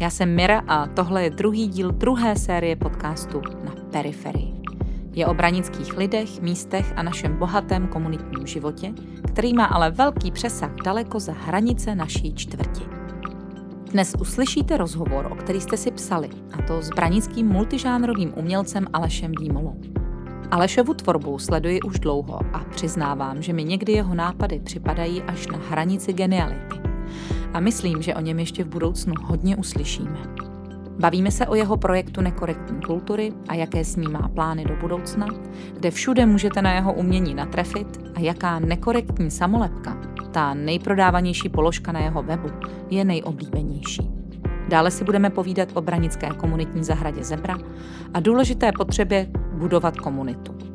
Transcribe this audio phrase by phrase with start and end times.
[0.00, 4.54] Já jsem Mira a tohle je druhý díl druhé série podcastu na periferii.
[5.12, 8.92] Je o branických lidech, místech a našem bohatém komunitním životě,
[9.28, 12.84] který má ale velký přesah daleko za hranice naší čtvrti.
[13.92, 19.32] Dnes uslyšíte rozhovor, o který jste si psali, a to s branickým multižánrovým umělcem Alešem
[19.40, 19.80] Výmolou.
[20.50, 25.58] Alešovu tvorbu sleduji už dlouho a přiznávám, že mi někdy jeho nápady připadají až na
[25.70, 26.90] hranici geniality
[27.54, 30.18] a myslím, že o něm ještě v budoucnu hodně uslyšíme.
[30.98, 35.26] Bavíme se o jeho projektu Nekorektní kultury a jaké s ním má plány do budoucna,
[35.76, 39.96] kde všude můžete na jeho umění natrefit a jaká nekorektní samolepka,
[40.30, 42.48] ta nejprodávanější položka na jeho webu,
[42.90, 44.10] je nejoblíbenější.
[44.68, 47.58] Dále si budeme povídat o branické komunitní zahradě Zebra
[48.14, 50.69] a důležité potřebě budovat komunitu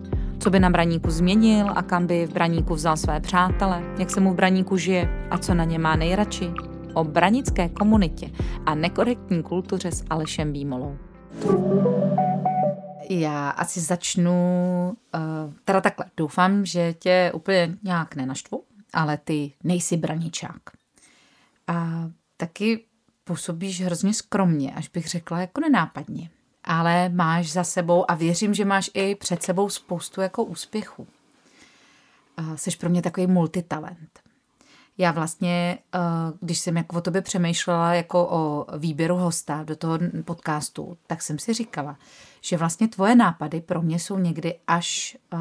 [0.45, 4.19] co by na Braníku změnil a kam by v Braníku vzal své přátele, jak se
[4.19, 6.51] mu v Braníku žije a co na ně má nejradši.
[6.93, 8.31] O branické komunitě
[8.65, 10.97] a nekorektní kultuře s Alešem Bímolou.
[13.09, 14.33] Já asi začnu,
[15.15, 20.61] uh, teda takhle, doufám, že tě úplně nějak nenaštvu, ale ty nejsi braničák.
[21.67, 22.85] A taky
[23.23, 26.29] působíš hrozně skromně, až bych řekla jako nenápadně
[26.65, 31.07] ale máš za sebou a věřím, že máš i před sebou spoustu jako úspěchů.
[32.55, 34.19] Jsi pro mě takový multitalent.
[34.97, 35.99] Já vlastně, eh,
[36.41, 41.39] když jsem jako o tobě přemýšlela jako o výběru hosta do toho podcastu, tak jsem
[41.39, 41.97] si říkala,
[42.41, 45.37] že vlastně tvoje nápady pro mě jsou někdy až eh,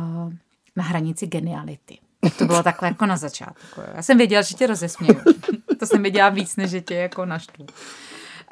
[0.76, 1.98] na hranici geniality.
[2.38, 3.80] To bylo takhle jako na začátku.
[3.94, 5.20] Já jsem věděla, že tě rozesměju.
[5.78, 7.66] To jsem věděla víc, než že tě jako naštvu.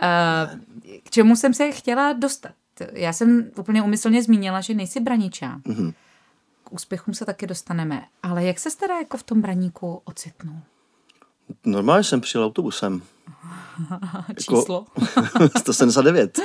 [0.03, 0.59] Eh,
[1.03, 2.53] k čemu jsem se chtěla dostat?
[2.93, 5.59] Já jsem úplně umyslně zmínila, že nejsi braničák.
[5.59, 5.95] Mm-hmm.
[6.65, 8.03] K úspěchům se taky dostaneme.
[8.23, 10.57] Ale jak se teda jako v tom braníku ocitnul?
[11.65, 13.03] Normálně jsem přijel autobusem.
[14.39, 14.87] Číslo?
[15.43, 16.39] Jako 179.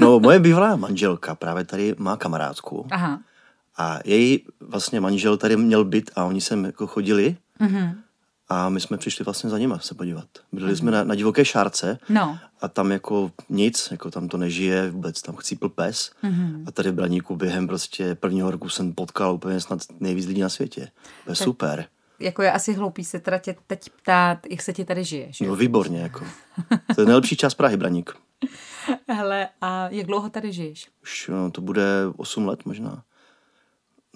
[0.00, 2.86] No, moje bývalá manželka právě tady má kamarádku.
[2.90, 3.20] Aha.
[3.76, 7.36] A její vlastně manžel tady měl byt a oni sem jako chodili.
[7.60, 7.94] Mm-hmm.
[8.48, 10.28] A my jsme přišli vlastně za nima se podívat.
[10.52, 10.76] Byli mm.
[10.76, 12.38] jsme na, na divoké šárce no.
[12.60, 16.10] a tam jako nic, jako tam to nežije vůbec, tam chcípl pes.
[16.22, 16.64] Mm.
[16.66, 20.48] A tady v Braníku během prostě prvního roku jsem potkal úplně snad nejvíc lidí na
[20.48, 20.80] světě.
[21.24, 21.86] To je tak, super.
[22.18, 25.46] Jako je asi hloupý se teda tě teď ptát, jak se ti tady žije, že?
[25.46, 26.24] No výborně, jako.
[26.94, 28.16] To je nejlepší čas Prahy, Braník.
[29.08, 30.88] Hele, a jak dlouho tady žiješ?
[31.02, 31.84] Už no, to bude
[32.16, 33.02] 8 let možná.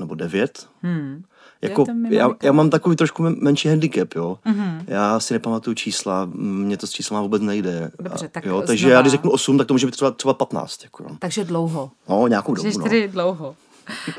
[0.00, 0.68] Nebo 9.
[0.82, 1.22] Hmm.
[1.62, 4.38] Jako, já, já mám takový trošku menší handicap, jo.
[4.46, 4.84] Mm-hmm.
[4.86, 7.90] Já si nepamatuju čísla, mě to s číslama vůbec nejde.
[8.00, 8.94] Dobře, tak jo, takže znova...
[8.94, 10.84] já když řeknu 8, tak to může být třeba, třeba 15.
[10.84, 11.10] Jako, jo.
[11.18, 11.90] Takže dlouho.
[12.08, 12.82] No, nějakou dobu.
[12.82, 13.12] Takže no.
[13.12, 13.56] dlouho.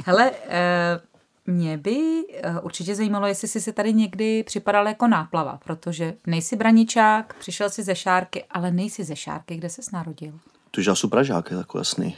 [0.06, 1.00] Hele, eh,
[1.48, 6.56] mě by eh, určitě zajímalo, jestli jsi si tady někdy připadal jako náplava, protože nejsi
[6.56, 10.34] braničák, přišel si ze Šárky, ale nejsi ze Šárky, kde ses narodil.
[10.72, 12.18] To já jsem Pražák, je jako jasný.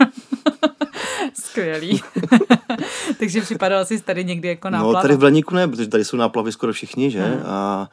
[1.34, 2.02] Skvělý.
[3.18, 4.92] Takže připadal jsi tady někdy jako náplava?
[4.92, 7.24] No tady v Blaníku ne, protože tady jsou náplavy skoro všichni, že?
[7.24, 7.42] Hmm.
[7.46, 7.90] A,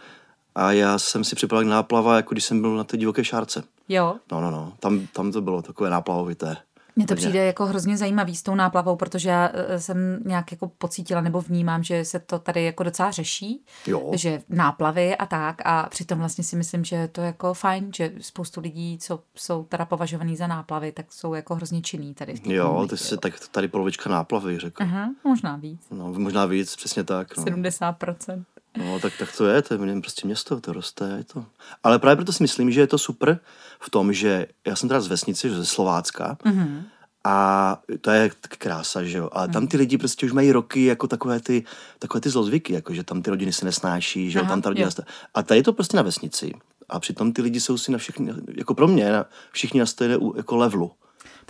[0.56, 3.64] a já jsem si připadal k náplava, jako když jsem byl na té divoké šárce.
[3.90, 4.16] Jo?
[4.32, 4.74] No, no, no.
[4.80, 6.58] Tam, tam to bylo takové náplavovité.
[6.98, 10.68] Mně to přijde jako hrozně zajímavý s tou náplavou, protože já e, jsem nějak jako
[10.68, 14.12] pocítila nebo vnímám, že se to tady jako docela řeší, jo.
[14.16, 18.12] že náplavy a tak a přitom vlastně si myslím, že je to jako fajn, že
[18.22, 22.34] spoustu lidí, co jsou teda považovaný za náplavy, tak jsou jako hrozně činný tady.
[22.34, 24.84] V jo, ty jsi tak tady polovička náplavy řekl.
[24.84, 25.82] Aha, možná víc.
[25.92, 27.38] No, možná víc, přesně tak.
[27.38, 27.44] No.
[27.44, 28.44] 70%.
[28.78, 31.46] No, tak, tak to je, to je prostě město, to roste, je to.
[31.84, 33.40] Ale právě proto si myslím, že je to super
[33.80, 36.84] v tom, že já jsem teda z vesnice, ze Slovácka, mm-hmm.
[37.30, 39.30] A to je krása, že jo.
[39.32, 41.64] Ale tam ty lidi prostě už mají roky jako takové ty,
[42.00, 44.90] takové ty zlozvyky, jako že tam ty rodiny se nesnáší, že jo, tam ta rodina...
[44.98, 45.04] Jo.
[45.34, 46.54] A tady je to prostě na vesnici.
[46.90, 50.18] A přitom ty lidi jsou si na všechny, jako pro mě, na, všichni na stejné
[50.36, 50.92] jako levelu.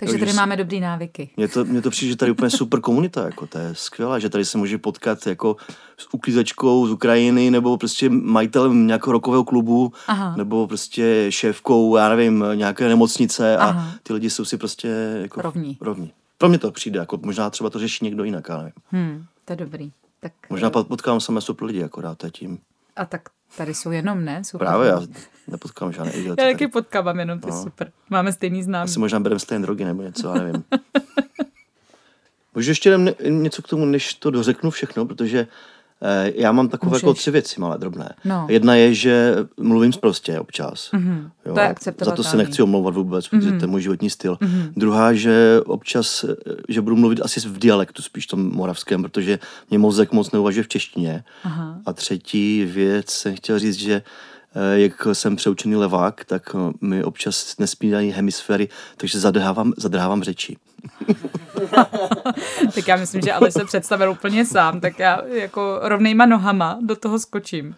[0.00, 1.30] Takže tady máme dobrý návyky.
[1.36, 4.20] Mně to, mně to přijde, že tady je úplně super komunita, jako to je skvělé,
[4.20, 5.56] že tady se může potkat jako
[5.96, 10.36] s uklízečkou z Ukrajiny, nebo prostě majitelem nějakého rokového klubu, Aha.
[10.36, 13.80] nebo prostě šéfkou, já nevím, nějaké nemocnice Aha.
[13.80, 14.88] a ty lidi jsou si prostě
[15.22, 15.78] jako rovní.
[15.80, 16.12] rovní.
[16.38, 18.72] Pro mě to přijde, jako možná třeba to řeší někdo jinak, já nevím.
[18.90, 19.90] Hmm, to je dobrý.
[20.20, 20.32] Tak...
[20.50, 22.58] Možná potkám samé super lidi, akorát tím.
[22.96, 23.22] A tak
[23.56, 24.44] Tady jsou jenom, ne?
[24.44, 24.68] Super.
[24.68, 25.00] Právě, já
[25.48, 26.42] nepotkám žádné idioty.
[26.42, 27.62] Já taky potkávám jenom ty, no.
[27.62, 27.92] super.
[28.10, 28.84] Máme stejný známý.
[28.84, 30.64] Asi možná bereme stejné drogy nebo něco, já nevím.
[32.54, 32.98] Můžu ještě
[33.28, 35.46] něco k tomu, než to dořeknu všechno, protože
[36.34, 38.14] já mám takové jako tři věci malé, drobné.
[38.24, 38.46] No.
[38.50, 40.90] Jedna je, že mluvím prostě občas.
[40.92, 41.30] Mm-hmm.
[41.46, 43.58] Jo, to je Za to se nechci omlouvat vůbec, protože mm-hmm.
[43.58, 44.34] to je můj životní styl.
[44.34, 44.72] Mm-hmm.
[44.76, 46.34] Druhá, že občas, eh,
[46.68, 49.38] že budu mluvit asi v dialektu, spíš tom moravském, protože
[49.70, 51.24] mě mozek moc neuvažuje v češtině.
[51.44, 51.78] Aha.
[51.86, 54.02] A třetí věc jsem chtěl říct, že
[54.54, 60.56] eh, jak jsem přeučený levák, tak eh, mi občas nespínají hemisféry, takže zadrhávám, zadrhávám řeči.
[62.74, 66.96] tak já myslím, že ale se představil úplně sám, tak já jako rovnejma nohama do
[66.96, 67.76] toho skočím.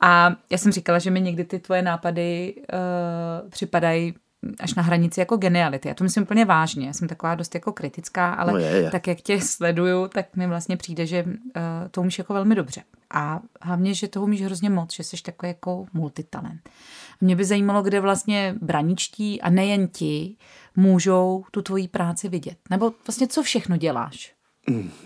[0.00, 4.14] A já jsem říkala, že mi někdy ty tvoje nápady uh, připadají
[4.60, 5.88] až na hranici jako geniality.
[5.88, 6.86] Já to myslím úplně vážně.
[6.86, 8.90] Já jsem taková dost jako kritická, ale no je, je.
[8.90, 11.32] tak jak tě sleduju, tak mi vlastně přijde, že uh,
[11.90, 12.82] to umíš jako velmi dobře.
[13.10, 16.70] A hlavně, že toho umíš hrozně moc, že jsi takový jako multitalent.
[17.20, 20.36] Mě by zajímalo, kde vlastně braničtí a nejen ti
[20.78, 22.58] můžou tu tvoji práci vidět.
[22.70, 24.34] Nebo vlastně co všechno děláš?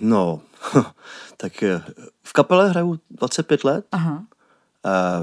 [0.01, 0.41] No,
[1.37, 1.83] tak eh,
[2.23, 3.87] v kapele hraju 25 let.
[3.93, 4.23] Aha.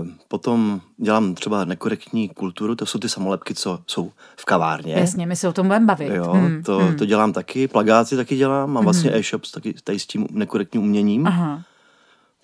[0.01, 4.93] Uh, potom dělám třeba nekorektní kulturu, to jsou ty samolepky, co jsou v kavárně.
[4.93, 6.09] Jasně, my se o tom budeme bavit.
[6.09, 6.97] Jo, hmm, to, hmm.
[6.97, 9.19] to dělám taky, plagáty taky dělám, mám vlastně hmm.
[9.19, 11.27] e-shops taky tady s tím nekorektním uměním.
[11.27, 11.63] Aha.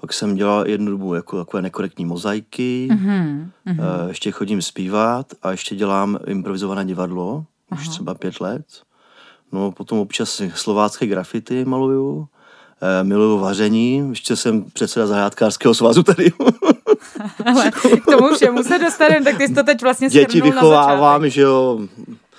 [0.01, 3.49] Pak jsem dělal jednu dobu jako takové nekorektní mozaiky, mm-hmm.
[4.07, 7.45] Ještě chodím zpívat a ještě dělám improvizované divadlo,
[7.75, 7.81] Aha.
[7.81, 8.65] už třeba pět let.
[9.51, 12.27] No potom občas slovácké grafity maluju,
[12.81, 16.31] e, miluju vaření, ještě jsem předseda zahrádkářského svazu tady.
[17.45, 21.41] Ale k tomu všemu se dostaneme, tak ty jsi to teď vlastně Děti vychovávám, že
[21.41, 21.79] jo.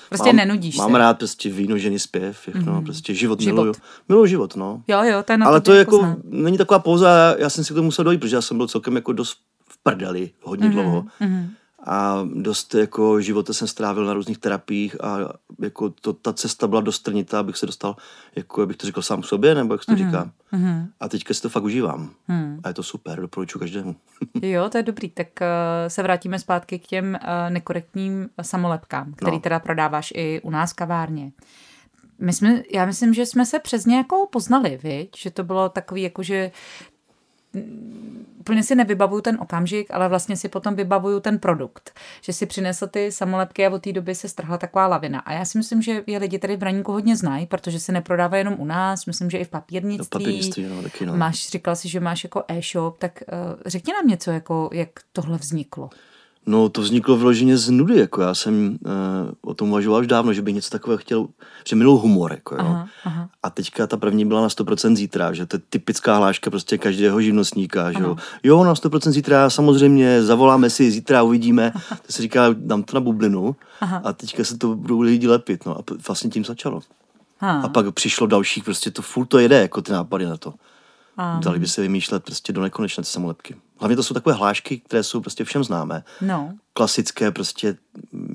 [0.08, 0.98] Prostě mám, nenudíš Mám se.
[0.98, 2.84] rád prostě víno, ženy, zpěv, všechno, mm.
[2.84, 3.54] prostě život, život.
[3.54, 3.74] miluju.
[4.08, 4.82] Miluju život, no.
[4.88, 6.16] Jo, jo, to je na Ale to je jako, poznám.
[6.24, 8.96] není taková pouza, já jsem si k tomu musel dojít, protože já jsem byl celkem
[8.96, 9.38] jako dost
[9.68, 10.72] v prdeli hodně mm-hmm.
[10.72, 11.04] dlouho.
[11.20, 11.48] Mm-hmm
[11.86, 15.18] a dost jako života jsem strávil na různých terapiích a
[15.58, 17.96] jako to, ta cesta byla dost trnitá, abych se dostal,
[18.36, 20.06] jako abych to řekl sám sobě, nebo jak to mm-hmm.
[20.06, 20.30] říká.
[20.52, 20.88] Mm-hmm.
[21.00, 22.10] A teďka si to fakt užívám.
[22.28, 22.60] Mm.
[22.64, 23.96] A je to super, doporučuji každému.
[24.42, 25.10] jo, to je dobrý.
[25.10, 25.46] Tak uh,
[25.88, 29.40] se vrátíme zpátky k těm uh, nekorektním samolepkám, který no.
[29.40, 31.32] teda prodáváš i u nás kavárně.
[32.18, 35.10] My jsme, já myslím, že jsme se přes nějakou poznali, viď?
[35.18, 36.50] že to bylo takový, jako že
[38.46, 41.90] úplně si nevybavuju ten okamžik, ale vlastně si potom vybavuju ten produkt.
[42.20, 45.20] Že si přinesl ty samolepky a od té doby se strhla taková lavina.
[45.20, 48.36] A já si myslím, že je lidi tady v Braníku hodně znají, protože se neprodává
[48.36, 50.08] jenom u nás, myslím, že i v papírnictví.
[50.10, 51.16] Papírnictví no, taky, no.
[51.16, 55.38] Máš, říkal si, že máš jako e-shop, tak uh, řekni nám něco, jako, jak tohle
[55.38, 55.90] vzniklo.
[56.48, 60.32] No to vzniklo vloženě z nudy, jako já jsem uh, o tom uvažoval už dávno,
[60.32, 61.26] že bych něco takového chtěl,
[61.66, 62.60] že miluji humor, jako jo.
[62.60, 63.28] Aha, aha.
[63.42, 67.20] A teďka ta první byla na 100% zítra, že to je typická hláška prostě každého
[67.20, 68.16] živnostníka, že jo.
[68.42, 71.72] Jo, na 100% zítra, samozřejmě, zavoláme si, zítra uvidíme,
[72.06, 74.00] to se říká, dám to na bublinu aha.
[74.04, 76.80] a teďka se to budou lidi lepit, no a vlastně tím začalo.
[77.40, 77.60] Aha.
[77.60, 80.54] A pak přišlo dalších, prostě to furt to jede, jako ty nápady na to.
[81.34, 81.40] Um.
[81.40, 83.56] Dali by se vymýšlet prostě do nekonečna ty samolepky.
[83.78, 86.04] Hlavně to jsou takové hlášky, které jsou prostě všem známé.
[86.20, 86.54] No.
[86.72, 87.76] Klasické prostě,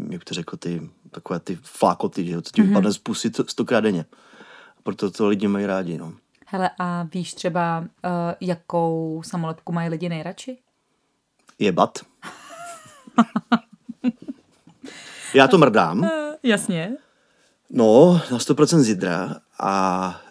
[0.09, 2.67] jak to řekl, ty takové ty flákoty, že co ti mm-hmm.
[2.67, 4.05] vypadne z pusy stokrát denně.
[4.83, 6.13] Proto to lidi mají rádi, no.
[6.45, 7.87] Hele, a víš třeba, uh,
[8.41, 10.57] jakou samolepku mají lidi nejradši?
[11.59, 11.99] Jebat.
[15.33, 15.99] Já to mrdám.
[15.99, 16.07] Uh,
[16.43, 16.97] jasně.
[17.69, 20.21] No, na 100% zidra a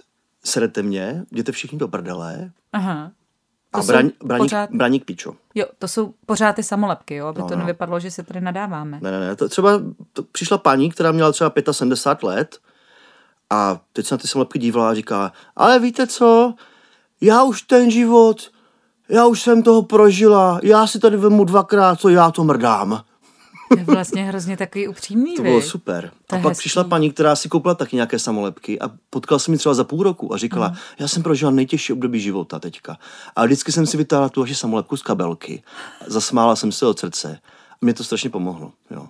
[0.44, 2.50] serete mě, jděte všichni do brdele.
[2.72, 3.12] Aha.
[3.72, 4.70] A braň, braník, pořád...
[4.70, 5.34] braník pičo.
[5.54, 7.60] Jo, to jsou pořád ty samolepky, jo, aby no, to no.
[7.60, 8.98] nevypadlo, že se tady nadáváme.
[9.02, 9.80] Ne, ne, ne, to třeba
[10.12, 12.58] to přišla paní, která měla třeba 75 let
[13.50, 16.54] a teď se na ty samolepky dívala a říká, ale víte co,
[17.20, 18.50] já už ten život,
[19.08, 23.04] já už jsem toho prožila, já si tady vemu dvakrát, co já to mrdám.
[23.72, 26.10] To je vlastně hrozně takový upřímný, To bylo super.
[26.26, 26.60] To a pak hezký.
[26.60, 30.02] přišla paní, která si koupila taky nějaké samolepky a potkala jsem mi třeba za půl
[30.02, 30.74] roku a říkala, mm.
[30.98, 32.98] já jsem prožila nejtěžší období života teďka.
[33.36, 35.62] A vždycky jsem si vytáhla tu vaši samolepku z kabelky.
[36.06, 37.38] Zasmála jsem se od srdce.
[37.72, 38.72] A mě to strašně pomohlo.
[38.90, 39.08] Jo.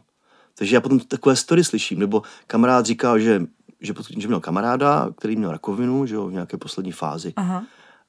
[0.54, 3.42] Takže já potom takové story slyším, nebo kamarád říkal, že,
[3.80, 7.32] že, že měl kamaráda, který měl rakovinu, že jo, v nějaké poslední fázi.
[7.36, 7.64] Aha.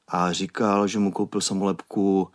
[0.08, 2.28] A říkal, že mu koupil samolepku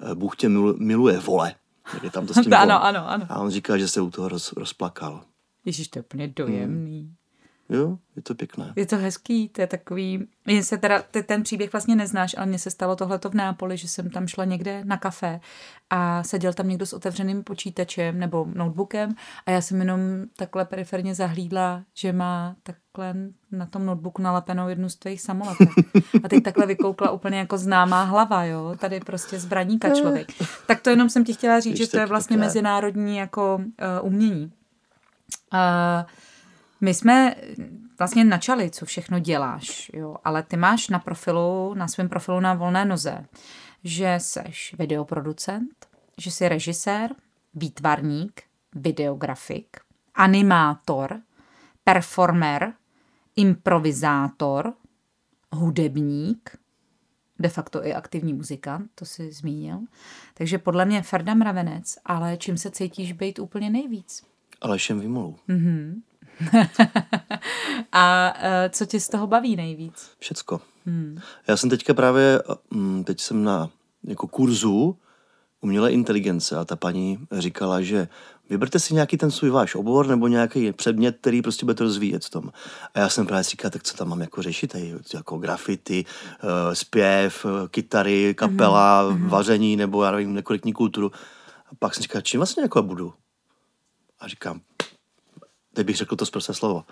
[0.00, 0.48] eh, Bůh tě
[0.78, 1.54] miluje, vole.
[2.02, 3.26] Je tam to s tím ano, ano, ano.
[3.28, 5.24] A on říká, že se u toho roz, rozplakal.
[5.64, 7.00] Ježíš, to je úplně dojemný.
[7.00, 7.14] Hmm.
[7.70, 8.72] Jo, je to pěkné.
[8.76, 12.46] Je to hezký, to je takový, jen se teda, ty ten příběh vlastně neznáš, ale
[12.46, 15.40] mně se stalo tohleto v Nápoli, že jsem tam šla někde na kafe
[15.90, 19.14] a seděl tam někdo s otevřeným počítačem nebo notebookem
[19.46, 20.00] a já jsem jenom
[20.36, 23.14] takhle periferně zahlídla, že má takhle
[23.52, 25.68] na tom notebooku nalepenou jednu z tvých samolepek.
[26.24, 30.28] A teď takhle vykoukla úplně jako známá hlava, jo, tady prostě zbraníka člověk.
[30.66, 34.06] Tak to jenom jsem ti chtěla říct, Víš, že to je vlastně mezinárodní jako uh,
[34.06, 34.52] umění.
[35.52, 36.08] Uh,
[36.80, 37.34] my jsme
[37.98, 42.54] vlastně načali, co všechno děláš, jo, ale ty máš na profilu, na svém profilu na
[42.54, 43.24] volné noze,
[43.84, 45.86] že seš videoproducent,
[46.18, 47.14] že jsi režisér,
[47.54, 48.42] výtvarník,
[48.74, 49.76] videografik,
[50.14, 51.20] animátor,
[51.84, 52.72] performer,
[53.36, 54.72] improvizátor,
[55.52, 56.56] hudebník,
[57.38, 59.80] de facto i aktivní muzikant, to si zmínil.
[60.34, 64.22] Takže podle mě Ferda Mravenec, ale čím se cítíš být úplně nejvíc?
[64.60, 65.36] Alešem Vymolou.
[65.48, 66.02] Mm-hmm.
[67.92, 70.10] A uh, co tě z toho baví nejvíc?
[70.18, 70.60] Všecko.
[70.86, 71.18] Hmm.
[71.48, 73.70] Já jsem teďka právě, mm, teď jsem na
[74.04, 74.96] jako kurzu
[75.60, 78.08] umělé inteligence a ta paní říkala, že
[78.50, 82.30] vyberte si nějaký ten svůj váš obor nebo nějaký předmět, který prostě budete rozvíjet v
[82.30, 82.50] tom.
[82.94, 84.76] A já jsem právě říkal, tak co tam mám jako řešit,
[85.14, 86.04] jako grafity,
[86.42, 89.28] uh, zpěv, uh, kytary, kapela, mm-hmm.
[89.28, 91.12] vaření nebo já nevím, nekorektní kulturu.
[91.66, 93.14] A pak jsem říkal, čím vlastně jako budu?
[94.20, 94.60] A říkám,
[95.78, 96.84] teď bych řekl to zprosté slovo.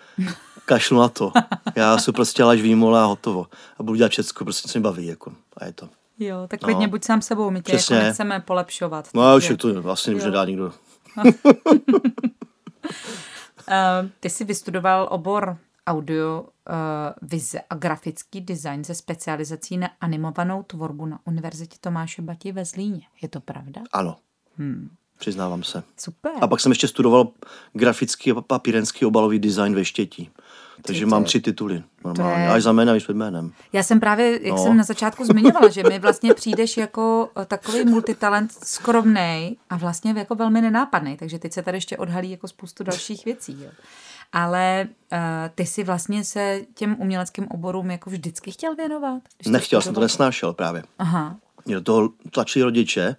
[0.64, 1.32] Kašlu na to.
[1.76, 3.46] Já si prostě laž výmola a hotovo.
[3.78, 5.06] A budu dělat všechno, prostě se mi baví.
[5.06, 5.32] Jako.
[5.56, 5.88] A je to.
[6.18, 6.90] Jo, tak klidně no.
[6.90, 7.96] buď sám sebou, my tě jako Přesně.
[7.96, 9.08] jako nechceme polepšovat.
[9.14, 10.72] No, už to vlastně už nedá nikdo.
[11.16, 11.32] uh,
[14.20, 16.48] ty jsi vystudoval obor audio, uh,
[17.22, 23.02] vize a grafický design se specializací na animovanou tvorbu na Univerzitě Tomáše Bati ve Zlíně.
[23.22, 23.80] Je to pravda?
[23.92, 24.16] Ano.
[24.58, 24.90] Hmm.
[25.18, 25.82] Přiznávám se.
[25.96, 26.32] Super.
[26.40, 27.28] A pak jsem ještě studoval
[27.72, 30.30] grafický a papírenský obalový design ve Štětí.
[30.82, 32.44] Takže Ty mám tři tituly normálně.
[32.44, 32.50] Je...
[32.50, 33.52] Až za jménem, až před jménem.
[33.72, 34.62] Já jsem právě, jak no.
[34.62, 40.14] jsem na začátku zmiňovala, že mi vlastně přijdeš jako eh, takový multitalent skromný a vlastně
[40.16, 41.16] jako velmi nenápadný.
[41.16, 43.56] Takže teď se tady ještě odhalí jako spoustu dalších věcí.
[43.62, 43.70] Jo.
[44.32, 45.18] Ale uh,
[45.54, 49.22] ty si vlastně se těm uměleckým oborům jako vždycky chtěl věnovat?
[49.46, 50.82] Nechtěl, jsem to nesnášel právě.
[50.98, 51.36] Aha.
[51.66, 53.16] Mě do toho tlačili rodiče,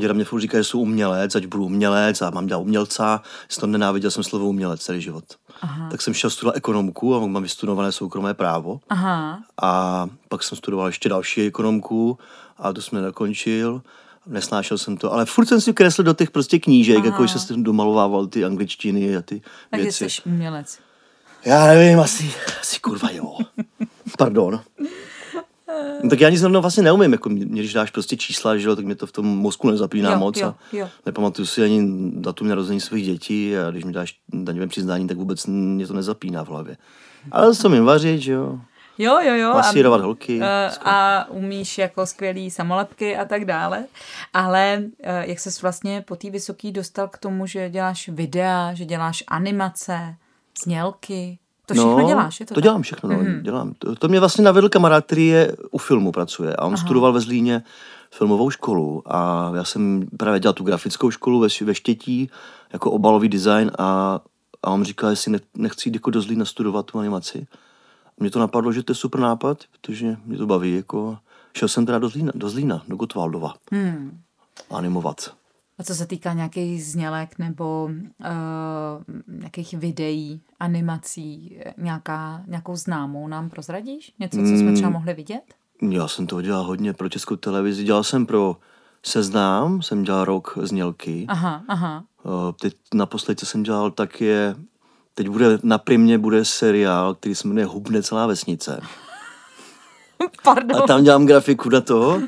[0.00, 3.02] Děda mě furt říká, že jsou umělec, ať budu umělec a mám dělat umělce.
[3.48, 5.24] Z toho nenáviděl jsem slovo umělec celý život.
[5.62, 5.88] Aha.
[5.90, 8.80] Tak jsem šel studovat ekonomku a mám vystudované soukromé právo.
[8.88, 9.42] Aha.
[9.62, 12.18] A pak jsem studoval ještě další ekonomku
[12.58, 13.82] a to jsem nedokončil.
[14.26, 17.06] Nesnášel jsem to, ale furt jsem si kreslil do těch prostě knížek, Aha.
[17.06, 20.10] jako že jsem domalovával ty angličtiny a ty Takže věci.
[20.10, 20.78] jsi umělec.
[21.44, 23.36] Já nevím, asi, asi kurva jo.
[24.18, 24.60] Pardon.
[26.02, 28.76] No, tak já nic zrovna vlastně neumím, jako mě, když dáš prostě čísla, že jo,
[28.76, 30.88] tak mě to v tom mozku nezapíná jo, moc jo, a jo.
[31.06, 35.46] nepamatuju si ani datum narození svých dětí a když mi dáš daňové přiznání, tak vůbec
[35.46, 36.76] mě to nezapíná v hlavě.
[37.32, 38.60] Ale co mi vařit, že jo.
[38.98, 39.52] Jo, jo, jo.
[39.54, 40.40] Masírovat holky.
[40.42, 43.84] A, a umíš jako skvělý samolepky a tak dále.
[44.32, 48.84] Ale eh, jak ses vlastně po té vysoký dostal k tomu, že děláš videa, že
[48.84, 50.14] děláš animace,
[50.64, 51.38] znělky,
[51.74, 52.64] to všechno no, děláš, je to To tak?
[52.64, 53.42] dělám všechno, no, mm-hmm.
[53.42, 53.74] dělám.
[53.78, 56.84] To, to mě vlastně navedl kamarád, který je u filmu pracuje a on Aha.
[56.84, 57.62] studoval ve Zlíně
[58.10, 62.30] filmovou školu a já jsem právě dělal tu grafickou školu ve, ve Štětí
[62.72, 64.20] jako obalový design a,
[64.62, 67.46] a on říkal, jestli ne, nechci jít jako do Zlína studovat tu animaci.
[68.20, 70.76] Mně to napadlo, že to je super nápad, protože mě to baví.
[70.76, 71.18] Jako,
[71.56, 73.54] šel jsem teda do Zlína, do, Zlína, do Gotwaldova.
[73.72, 74.20] Hmm.
[74.70, 75.34] Animovat.
[75.78, 83.50] A co se týká nějakých znělek nebo uh, nějakých videí, animací, nějaká, nějakou známou nám
[83.50, 84.12] prozradíš?
[84.18, 84.92] Něco, co jsme třeba hmm.
[84.92, 85.42] mohli vidět?
[85.90, 87.84] Já jsem to dělal hodně pro českou televizi.
[87.84, 88.56] Dělal jsem pro
[89.02, 91.26] Seznám, jsem dělal rok znělky.
[91.28, 92.04] Aha, aha.
[92.22, 94.56] Uh, teď naposledy, co jsem dělal, tak je,
[95.14, 98.80] teď bude, na primě bude seriál, který se jmenuje Hubne celá vesnice.
[100.44, 100.82] Pardon.
[100.82, 102.22] A tam dělám grafiku na to.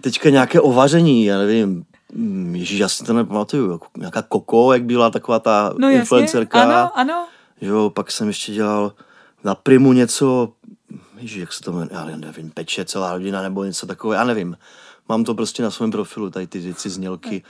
[0.00, 4.84] Teďka nějaké ovaření, já nevím, Mm, Ježíš, já si to nepamatuju, jako nějaká Koko, jak
[4.84, 6.62] byla taková ta no, influencerka.
[6.62, 7.26] Ano, ano.
[7.60, 8.92] Jo, pak jsem ještě dělal
[9.44, 10.52] na Primu něco,
[11.16, 14.56] Ježíš, jak se to jmenuje, já nevím, peče celá rodina nebo něco takové, já nevím.
[15.08, 17.42] Mám to prostě na svém profilu, tady ty věci znělky.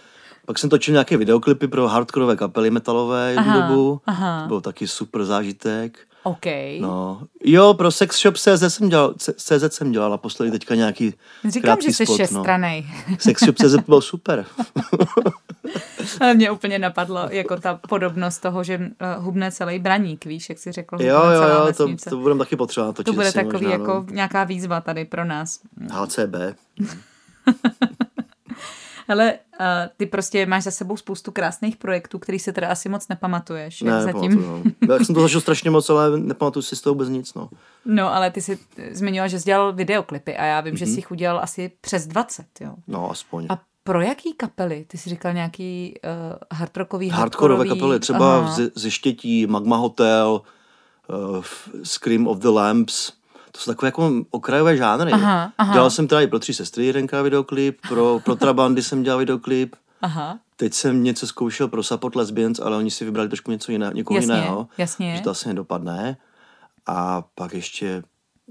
[0.46, 4.00] Pak jsem točil nějaké videoklipy pro hardkorové kapely metalové jednu dobu.
[4.06, 4.42] Aha.
[4.42, 5.98] To byl taky super zážitek.
[6.22, 6.46] OK.
[6.80, 7.22] No.
[7.44, 11.14] Jo, pro Sex Shop CZ jsem dělal, CZ jsem dělal naposledy teďka nějaký
[11.48, 12.86] Říkám, že jsi spot, šestranej.
[13.10, 13.16] No.
[13.18, 14.46] Sex Shop CZ byl super.
[16.20, 20.58] Ale mě úplně napadlo jako ta podobnost toho, že uh, hubne celý braník, víš, jak
[20.58, 20.96] jsi řekl.
[21.00, 23.06] Jo, jo, jo, to, to budeme taky potřebovat točit.
[23.06, 24.06] To bude takový možná, jako no.
[24.10, 25.60] nějaká výzva tady pro nás.
[25.90, 26.34] HCB.
[29.08, 33.08] Ale uh, ty prostě máš za sebou spoustu krásných projektů, který si teda asi moc
[33.08, 33.82] nepamatuješ.
[33.82, 34.42] Ne, zatím.
[34.42, 34.62] no.
[34.88, 37.34] Já jsem to zažil strašně moc, ale nepamatuju si z toho vůbec nic.
[37.34, 37.48] No.
[37.84, 38.58] no, ale ty jsi
[38.90, 40.78] zmiňoval, že jsi dělal videoklipy a já vím, mm-hmm.
[40.78, 40.94] že mhm.
[40.94, 42.74] jsi jich udělal asi přes 20, jo.
[42.86, 43.46] No, aspoň.
[43.48, 44.84] A pro jaký kapely?
[44.88, 50.42] Ty jsi říkal nějaký uh, hardrockový, hardkorové kapely, třeba ze, ze Štětí, Magma Hotel,
[51.08, 51.44] uh,
[51.82, 53.12] Scream of the Lamps,
[53.52, 55.12] to jsou takové jako okrajové žánry.
[55.12, 55.72] Aha, aha.
[55.72, 59.76] Dělal jsem teda i pro tři sestry jedenka videoklip, pro, pro Trabandy jsem dělal videoklip.
[60.02, 60.38] Aha.
[60.56, 64.16] Teď jsem něco zkoušel pro Support Lesbians, ale oni si vybrali trošku něco jiného, někoho
[64.16, 64.68] jasně, jiného.
[64.78, 65.16] Jasně.
[65.16, 66.16] Že to asi nedopadne.
[66.86, 68.02] A pak ještě,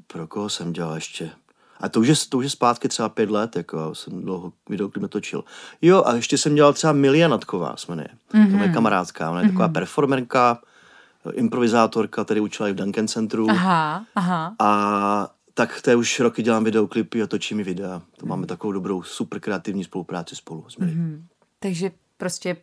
[0.08, 1.32] pro koho jsem dělal ještě?
[1.80, 5.02] A to už je, to už je zpátky třeba pět let, jako jsem dlouho videoklip
[5.02, 5.44] netočil.
[5.82, 8.10] Jo, a ještě jsem dělal třeba Milia Natková, jsme ne.
[8.34, 8.52] Mm-hmm.
[8.52, 8.74] To je mhm.
[8.74, 9.50] kamarádka, ona je mm-hmm.
[9.50, 10.60] taková performerka,
[11.34, 13.50] improvizátorka, tady učila i v Duncan Centru.
[13.50, 14.56] Aha, aha.
[14.60, 18.02] A tak to je už roky dělám videoklipy a točím i videa.
[18.18, 21.22] To máme takovou dobrou, super kreativní spolupráci spolu s mm-hmm.
[21.60, 22.58] Takže prostě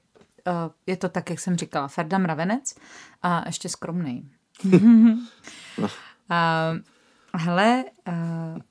[0.46, 2.74] uh, je to tak, jak jsem říkala, Ferda Mravenec
[3.22, 4.30] a ještě skromný.
[5.78, 5.84] no.
[5.84, 5.88] uh,
[7.36, 8.14] hele, uh,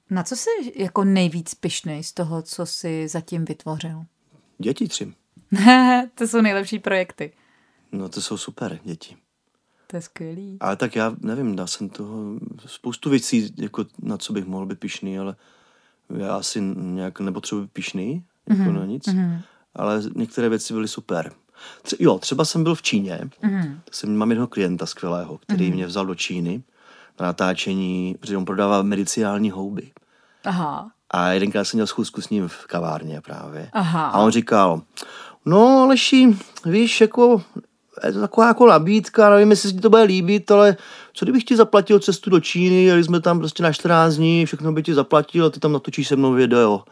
[0.10, 4.06] na co jsi jako nejvíc pišnej z toho, co jsi zatím vytvořil?
[4.58, 5.14] Děti tři.
[6.16, 7.34] to jsou nejlepší projekty.
[7.92, 9.18] No to jsou super děti.
[9.88, 10.58] To je skvělý.
[10.60, 14.80] Ale tak já nevím, dá jsem toho spoustu věcí, jako na co bych mohl být
[14.80, 15.36] pišný, ale
[16.18, 18.74] já asi nějak nepotřebuji být pišný, jako mm-hmm.
[18.74, 19.08] na nic.
[19.08, 19.42] Mm-hmm.
[19.76, 21.32] Ale některé věci byly super.
[21.84, 23.80] Tře- jo, třeba jsem byl v Číně, mm-hmm.
[23.92, 25.74] jsem, mám jednoho klienta skvělého, který mm-hmm.
[25.74, 26.64] mě vzal do Číny
[27.20, 29.92] na natáčení, protože on prodává medicinální houby.
[30.46, 30.92] Aha.
[31.12, 33.70] A jedenkrát jsem měl schůzku s ním v kavárně právě.
[33.74, 34.08] Aha.
[34.08, 34.82] A on říkal,
[35.46, 37.42] no Aleši, víš, jako
[38.06, 40.78] je to taková jako nabídka, nevím, jestli si to bude líbit, ale
[41.14, 44.72] co kdybych ti zaplatil cestu do Číny, jeli jsme tam prostě na 14 dní, všechno
[44.72, 46.84] by ti zaplatil a ty tam natočíš se mnou video.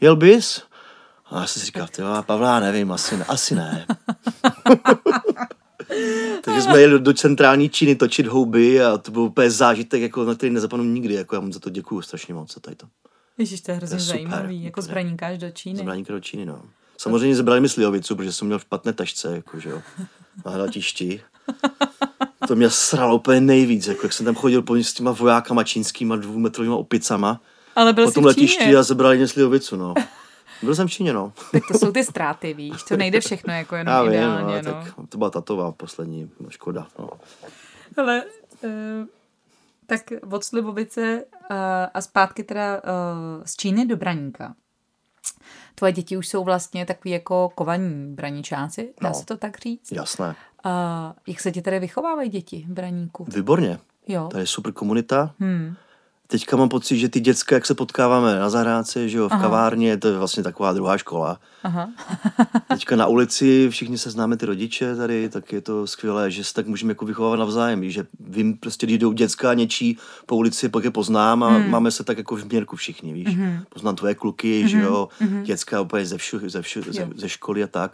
[0.00, 0.62] Jel bys?
[1.30, 3.24] A já jsem si říkal, ty Pavla, nevím, asi ne.
[3.24, 3.86] Asi ne.
[6.44, 10.34] Takže jsme jeli do centrální Číny točit houby a to byl úplně zážitek, jako, na
[10.34, 11.14] který nezapomenu nikdy.
[11.14, 12.58] Jako já mu za to děkuju strašně moc.
[12.60, 12.86] Tady to.
[13.38, 14.56] Ježiš, to je hrozně to je zajímavý.
[14.56, 15.78] Super, jako zbraníkáš do Číny.
[15.78, 16.62] Zbraníka do Číny, no.
[16.98, 19.82] Samozřejmě zebrali mi slivovicu, protože jsem měl v patné tašce, jako, že jo,
[20.44, 21.20] na hladišti.
[22.48, 26.16] To mě sralo úplně nejvíc, jako, jak jsem tam chodil po s těma vojákama čínskýma
[26.16, 27.40] dvoumetrovýma opicama.
[27.76, 29.94] Ale byl po tom letišti a zebrali mě slivovicu, no.
[30.62, 31.32] Byl jsem v Číně, no.
[31.52, 34.72] Tak to jsou ty ztráty, víš, to nejde všechno jako jenom Já vím, ideálně, no,
[34.72, 34.84] no.
[34.84, 37.08] Tak to byla tatová poslední, no, škoda, no.
[37.96, 38.24] Ale,
[38.64, 38.70] uh,
[39.86, 40.00] tak
[40.30, 41.56] od Slivovice uh,
[41.94, 44.54] a zpátky teda uh, z Číny do Braníka
[45.74, 49.92] tvoje děti už jsou vlastně takový jako kovaní braničáci, dá no, se to tak říct?
[49.92, 50.34] Jasné.
[50.64, 53.26] A jak se ti tady vychovávají děti v braníku?
[53.34, 53.78] Výborně.
[54.08, 54.28] Jo.
[54.28, 55.34] Tady je super komunita.
[55.38, 55.76] Hmm
[56.26, 59.42] teďka mám pocit, že ty děcka, jak se potkáváme na zahrádce, že jo, v Aha.
[59.42, 61.40] kavárně, to je vlastně taková druhá škola.
[61.62, 61.90] Aha.
[62.68, 66.54] teďka na ulici všichni se známe ty rodiče tady, tak je to skvělé, že se
[66.54, 70.84] tak můžeme jako vychovávat navzájem, že vím prostě, když jdou děcka něčí po ulici, pak
[70.84, 71.70] je poznám a hmm.
[71.70, 73.36] máme se tak jako v měrku všichni, víš.
[73.36, 73.58] Hmm.
[73.68, 74.68] Poznám tvoje kluky, hmm.
[74.68, 75.42] že jo, hmm.
[75.42, 77.92] děcka úplně ze, všu, ze, všu, ze, ze školy a tak.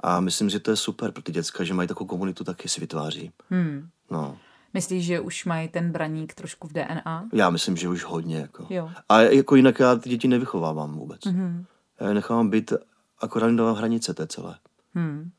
[0.00, 2.80] A myslím, že to je super pro ty děcka, že mají takovou komunitu, taky si
[2.80, 3.30] vytváří.
[3.50, 3.88] Hmm.
[4.10, 4.36] No.
[4.74, 7.28] Myslíš, že už mají ten braník trošku v DNA?
[7.32, 8.38] Já myslím, že už hodně.
[8.38, 8.66] Jako.
[8.70, 8.90] Jo.
[9.08, 11.20] A jako jinak já ty děti nevychovávám vůbec.
[11.20, 11.64] Mm-hmm.
[12.00, 12.72] Já je nechávám být
[13.18, 14.58] akorát do hranice té celé.
[14.94, 15.30] Hmm.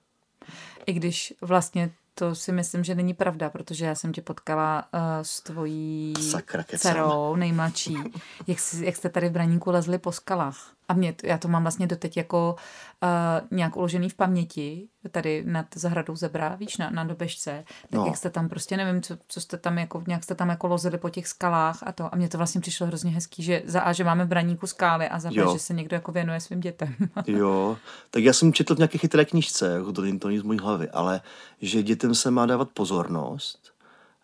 [0.85, 4.99] I když vlastně to si myslím, že není pravda, protože já jsem tě potkala uh,
[5.21, 7.97] s tvojí Sakra, dcerou nejmladší,
[8.47, 10.74] jak, si, jak jste tady v Braníku lezli po skalách.
[10.87, 12.55] A mě, to, já to mám vlastně doteď jako
[13.03, 18.05] uh, nějak uložený v paměti, tady nad zahradou Zebra, víš, na, na dobežce, tak no.
[18.05, 20.97] jak jste tam prostě, nevím, co, co jste tam jako, nějak jste tam jako lozili
[20.97, 22.13] po těch skalách a to.
[22.13, 25.09] A mně to vlastně přišlo hrozně hezký, že za A, že máme v Braníku skály
[25.09, 26.95] a za B, že se někdo jako věnuje svým dětem.
[27.27, 27.77] jo,
[28.09, 30.89] tak já jsem četl v nějaké chytré knižce, jako to, to není z mojí hlavy,
[30.89, 31.21] ale
[31.61, 33.75] že dětem se má dávat pozornost,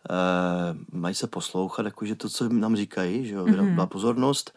[0.10, 3.88] Uh, mají se poslouchat, jakože to, co nám říkají, že jo, mm-hmm.
[3.88, 4.54] pozornost,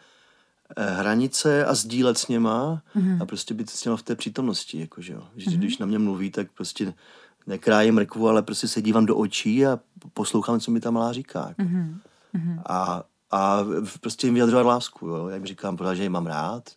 [0.77, 3.21] hranice a sdílet s něma mm-hmm.
[3.21, 5.23] a prostě být s něma v té přítomnosti, jakože jo.
[5.35, 5.57] Že, mm-hmm.
[5.57, 6.93] Když na mě mluví, tak prostě
[7.47, 9.79] nekrájím mrkvu, ale prostě se dívám do očí a
[10.13, 11.45] poslouchám, co mi ta malá říká.
[11.47, 11.61] Jako.
[11.61, 12.61] Mm-hmm.
[12.65, 13.59] A, a
[14.01, 15.27] prostě jim vyjadřovat lásku, jo.
[15.27, 16.69] Jak říkám, protože ji mám rád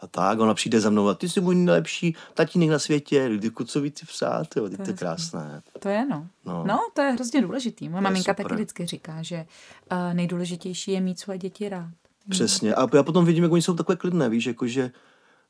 [0.00, 0.38] a tak.
[0.38, 4.04] Ona přijde za mnou a ty jsi můj nejlepší tatínek na světě, ty co víc
[4.04, 5.62] psát, jo, to, to je krásné.
[5.78, 6.26] To je, no.
[6.44, 6.64] no.
[6.66, 7.88] No, to je hrozně důležitý.
[7.88, 9.46] Moje maminka taky vždycky říká, že
[9.92, 12.03] uh, nejdůležitější je mít své děti rád.
[12.30, 12.74] Přesně.
[12.74, 14.90] A já potom vidím, jak oni jsou takové klidné, víš, jakože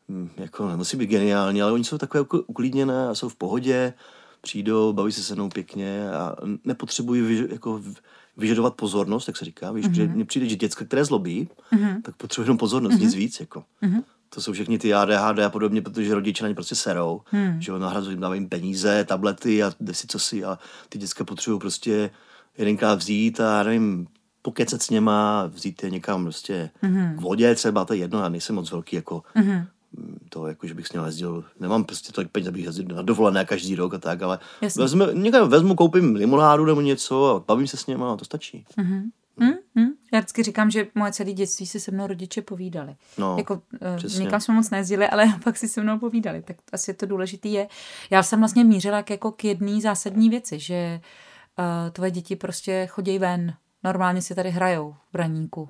[0.09, 3.95] hm, jako nemusí být geniální, ale oni jsou takové jako uklidněné a jsou v pohodě,
[4.41, 7.83] přijdou, baví se se mnou pěkně a nepotřebují vyž, jako
[8.37, 10.15] vyžadovat pozornost, jak se říká, víš, mm-hmm.
[10.15, 12.03] mně přijde, že děcka, které zlobí, mm-hmm.
[12.03, 13.01] tak potřebují jenom pozornost, mm-hmm.
[13.01, 13.65] nic víc, jako.
[13.83, 14.03] Mm-hmm.
[14.35, 17.61] To jsou všechny ty ADHD a podobně, protože rodiče na ně prostě serou, mm.
[17.61, 20.59] že jo, nahrazují, dávají jim peníze, tablety a desi co si a
[20.89, 22.11] ty děcka potřebují prostě
[22.59, 24.07] jedenkrát vzít a nevím,
[24.45, 27.17] pokecat s něma, vzít je někam prostě mm-hmm.
[27.17, 29.67] k vodě třeba, to je jedno, já nejsem moc velký jako mm-hmm.
[30.29, 33.45] to, jako, že bych s ním jezdil, nemám prostě tolik peněz, abych jezdil na dovolené
[33.45, 34.39] každý rok a tak, ale
[34.77, 38.65] vezmu, někam vezmu, koupím limonádu nebo něco a bavím se s něma a to stačí.
[38.79, 39.03] Mm-hmm.
[39.37, 42.97] Mm, Já vždycky říkám, že moje celé dětství si se mnou rodiče povídali.
[43.19, 46.43] No, jako, uh, někam jsme moc nejezdili, ale pak si se mnou povídali.
[46.43, 47.69] Tak asi to důležité je.
[48.11, 51.01] Já jsem vlastně mířila jako k jedné zásadní věci, že
[51.59, 55.69] uh, tvoje děti prostě chodí ven normálně si tady hrajou v braníku.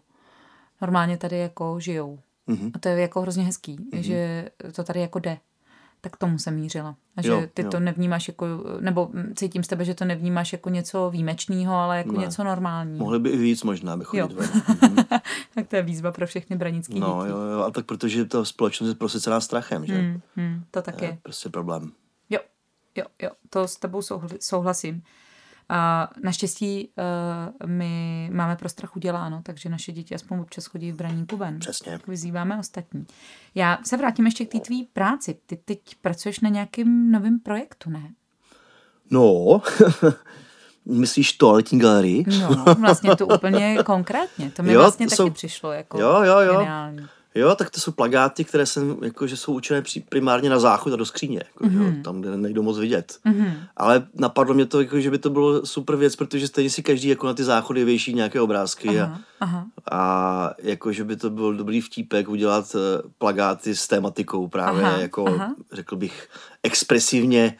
[0.83, 2.19] Normálně tady jako žijou.
[2.49, 2.71] Mm-hmm.
[2.75, 4.01] A to je jako hrozně hezký, mm-hmm.
[4.01, 5.39] že to tady jako jde.
[6.01, 6.97] Tak tomu jsem mířila.
[7.17, 7.71] A že Jo, ty jo.
[7.71, 8.47] to nevnímáš jako,
[8.81, 12.19] nebo cítím z tebe, že to nevnímáš jako něco výjimečného, ale jako Ne.
[12.19, 12.99] něco normálního.
[13.05, 14.29] Mohli by i víc možná, chodit Jo.
[14.29, 14.51] ven.
[15.55, 17.31] Tak to je výzva pro všechny branické No děti.
[17.31, 19.99] jo, jo, a tak protože ta společnost je prosycená strachem, že?
[19.99, 21.11] Hmm, hmm, to tak To je.
[21.11, 21.93] je prostě problém.
[22.31, 22.39] Jo,
[22.97, 24.01] jo, jo, to s tebou
[24.41, 25.03] souhlasím.
[25.69, 26.89] A naštěstí
[27.63, 31.59] uh, my máme pro strach uděláno, takže naše děti aspoň občas chodí v braníku ven.
[31.59, 31.99] Přesně.
[32.09, 33.07] Vyzýváme ostatní.
[33.55, 35.37] Já se vrátím ještě k té tvý práci.
[35.47, 38.11] Ty teď pracuješ na nějakém novém projektu, ne?
[39.11, 39.61] No,
[40.85, 42.25] myslíš toaletní galerii?
[42.41, 44.51] No, vlastně to úplně konkrétně.
[44.51, 46.53] To mi Jo, vlastně to taky jsou- přišlo jako Jo, jo, jo.
[46.59, 47.07] geniální.
[47.37, 50.97] Jo, tak to jsou plagáty, které jsem, jakože jsou určené při- primárně na záchod a
[50.97, 51.71] do skříně, jako, mm-hmm.
[51.79, 51.97] Mhm.
[51.97, 53.19] jo, tam, kde nejdou moc vidět.
[53.25, 53.53] Mhm.
[53.77, 57.09] Ale napadlo mě to, jako, že by to bylo super věc, protože stejně si každý
[57.09, 59.67] jako na ty záchody věší nějaké obrázky a, Aha, aha.
[59.93, 64.99] a jako, že by to byl dobrý vtípek udělat uh, plagáty s tématikou právě, Aha,
[64.99, 65.55] jako aha.
[65.73, 66.29] řekl bych,
[66.63, 67.57] expresivně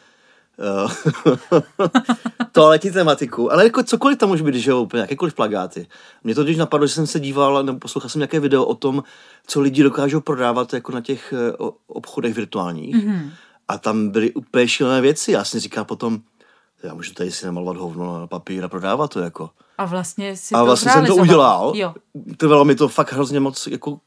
[2.51, 5.87] toaletní tematiku, ale jako cokoliv tam může být, že jo, úplně jakékoliv plagáty.
[6.23, 9.03] Mě to když napadlo, že jsem se díval, nebo poslouchal jsem nějaké video o tom,
[9.47, 11.53] co lidi dokážou prodávat jako na těch eh,
[11.87, 13.05] obchodech virtuálních.
[13.05, 13.31] Mhm.
[13.67, 15.31] A tam byly úplně šílené věci.
[15.31, 16.19] Já jsem říkal potom,
[16.83, 19.49] já můžu tady si namalovat hovno na papír a prodávat to jako.
[19.77, 21.73] A vlastně si A to vlastně jsem to udělal.
[21.75, 21.93] Jo.
[22.37, 23.99] Trvalo mi to fakt hrozně moc jako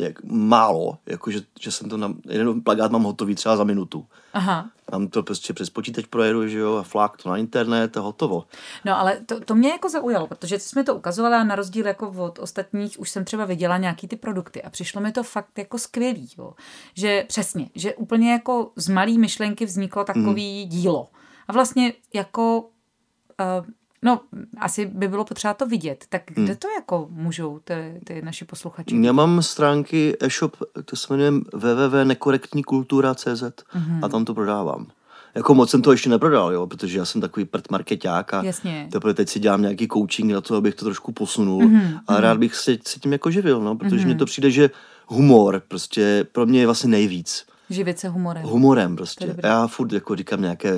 [0.00, 4.06] jak, málo, jako že, že jsem to na, jeden plagát mám hotový třeba za minutu.
[4.32, 4.70] Aha.
[4.90, 8.44] Tam to prostě přes počítač projedu, že jo, a flák to na internet a hotovo.
[8.84, 11.54] No ale to, to mě jako zaujalo, protože ty jsi mi to ukazovala a na
[11.54, 15.22] rozdíl jako od ostatních už jsem třeba viděla nějaký ty produkty a přišlo mi to
[15.22, 16.52] fakt jako skvělý, jo.
[16.94, 20.70] Že přesně, že úplně jako z malý myšlenky vzniklo takový mm.
[20.70, 21.08] dílo.
[21.48, 23.66] A vlastně jako, uh,
[24.02, 24.20] no
[24.58, 28.96] asi by bylo potřeba to vidět, tak kde to jako můžou ty, ty naši posluchači?
[29.02, 33.42] Já mám stránky e-shop, to se jmenuje www.nekorektníkultura.cz
[33.74, 34.04] Mhm.
[34.04, 34.86] a tam to prodávám.
[35.34, 38.88] Jako moc jsem to ještě neprodal, jo, protože já jsem takový prd marketák a Jasně.
[38.92, 42.00] teprve teď si dělám nějaký coaching na to, abych to trošku posunul, Mhm, mm-hmm.
[42.06, 44.04] ale rád bych se, se tím jako živil, no, protože mm-hmm.
[44.04, 44.70] mně to přijde, že
[45.06, 47.46] humor prostě pro mě je vlastně nejvíc.
[47.70, 48.42] Živit se humorem.
[48.42, 49.36] Humorem prostě.
[49.42, 50.72] Já furt jako říkám nějaké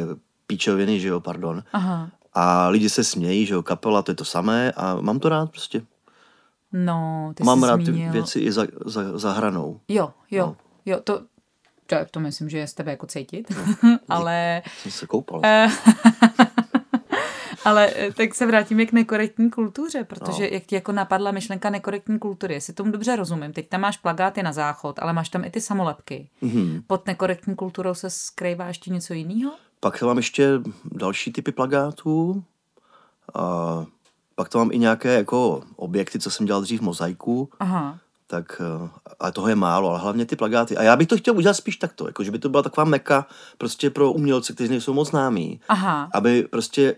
[0.47, 1.63] píčoviny, že jo, pardon.
[1.73, 2.11] Aha.
[2.35, 5.51] A lidi se smějí, že jo, kapela, to je to samé a mám to rád
[5.51, 5.83] prostě.
[6.73, 8.07] No, ty mám jsi rád zmínil...
[8.13, 9.81] ty věci i za, za, za hranou.
[9.89, 10.57] Jo, jo, No.
[10.87, 11.23] jo, to,
[11.87, 13.55] to, to myslím, že je z tebe jako cítit,
[14.09, 14.63] ale...
[14.83, 15.41] Jsem se koupal.
[15.45, 15.69] Eh,
[17.65, 20.49] Ale eh, tak se vrátíme k nekorektní kultuře, protože No.
[20.53, 24.43] jak ti jako napadla myšlenka nekorektní kultury, jestli tomu dobře rozumím, teď tam máš plagáty
[24.43, 26.29] na záchod, ale máš tam i ty samolepky.
[26.41, 26.83] Mhm.
[26.87, 29.53] Pod nekorektní kulturou se skrývá ještě něco jiného?
[29.83, 32.45] Pak tam mám ještě další typy plagátů.
[33.35, 33.85] A
[34.35, 37.49] pak tam mám i nějaké jako objekty, co jsem dělal dřív v mozaiku.
[37.61, 38.89] Aha, Tak, eh,
[39.21, 40.77] ale toho je málo, ale hlavně ty plagáty.
[40.77, 43.27] A já bych to chtěl udělat spíš takto, jako že by to byla taková meka
[43.59, 45.61] prostě pro umělce, kteří nejsou moc známí.
[45.69, 46.97] aha, Aby prostě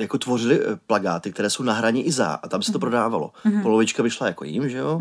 [0.00, 3.32] jako tvořili eh, plagáty, které jsou na hraní i za a tam se to prodávalo.
[3.62, 4.98] Polovička by šla jako jim, že jo?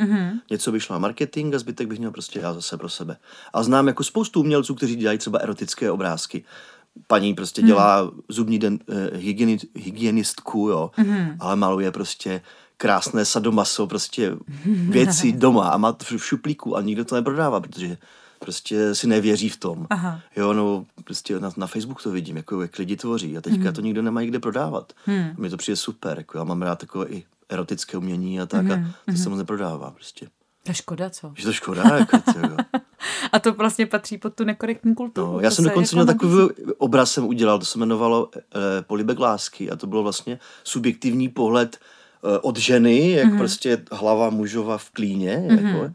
[0.51, 3.17] Něco by šlo na marketing a zbytek bych měl prostě já zase pro sebe.
[3.53, 6.43] A znám jako spoustu umělců, kteří dělají třeba erotické obrázky.
[7.07, 10.91] Paní prostě dělá zubní den, eh, hygieni, hygienistku, jo,
[11.39, 12.41] ale maluje prostě
[12.77, 14.35] krásné sadomaso, prostě
[14.89, 17.97] věci doma a má to v šuplíku a nikdo to neprodává, protože
[18.39, 19.87] prostě si nevěří v tom.
[19.89, 20.21] Aha.
[20.35, 23.81] Jo, no, prostě na, na Facebook to vidím, jako jak lidi tvoří a teďka to
[23.81, 24.93] nikdo nemají kde prodávat.
[25.05, 25.33] Hmm.
[25.37, 28.83] Mně to přijde super, jako já mám rád takové i erotické umění a tak a
[29.05, 30.27] to se moc neprodává prostě.
[30.63, 31.31] to je škoda, co?
[31.35, 32.57] Že to škoda, jako to, jo.
[33.31, 35.33] A to vlastně patří pod tu nekorektní kulturu.
[35.33, 36.47] No, já jsem se dokonce jako měl nabízí.
[36.47, 38.39] takový obraz, jsem udělal, to se jmenovalo eh,
[38.81, 43.37] Polibek lásky a to bylo vlastně subjektivní pohled eh, od ženy, jak mm-hmm.
[43.37, 45.67] prostě hlava mužova v klíně, mm-hmm.
[45.67, 45.93] jako,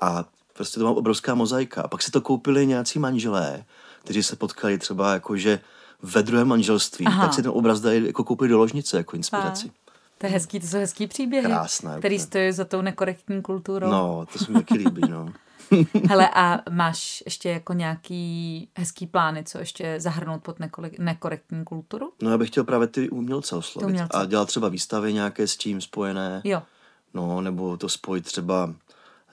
[0.00, 0.24] a
[0.58, 1.82] prostě to má obrovská mozaika.
[1.82, 3.64] A pak si to koupili nějací manželé,
[4.04, 5.60] kteří se potkali třeba jako, že
[6.02, 7.24] ve druhém manželství, Aha.
[7.24, 9.70] tak si ten obraz dají jako koupit do ložnice jako inspiraci.
[10.18, 12.26] To je hezký, to jsou hezký příběhy, Krásné který úplně.
[12.26, 13.88] stojí za tou nekorektní kulturou.
[13.90, 15.28] No, to se mi taky líbí, no.
[16.08, 22.12] Hele, a máš ještě jako nějaký hezký plány, co ještě zahrnout pod nekole- nekorektní kulturu?
[22.22, 24.18] No, já bych chtěl právě ty umělce oslovit Ty umělce.
[24.18, 26.40] a dělat třeba výstavy nějaké s tím spojené.
[26.44, 26.62] Jo.
[27.14, 28.74] No, nebo to spojit třeba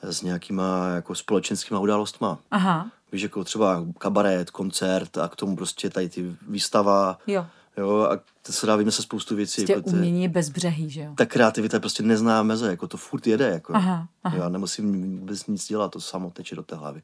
[0.06, 2.40] s nějakýma jako společenskýma událostma.
[2.52, 7.18] Aha, Víš, jako třeba kabaret, koncert a k tomu prostě tady ty výstava.
[7.28, 7.46] jo.
[7.78, 9.62] Jo, a to se dá vymyslet spoustu věcí.
[9.62, 11.14] Prostě Jako umění je bezbřehý, že jo?
[11.18, 13.48] ta kreativita prostě nezná meze, jako to furt jede.
[13.50, 13.76] Jako.
[13.76, 14.38] Aha, aha.
[14.38, 17.02] Já nemusím vůbec nic dělat, to samo teče do té hlavy.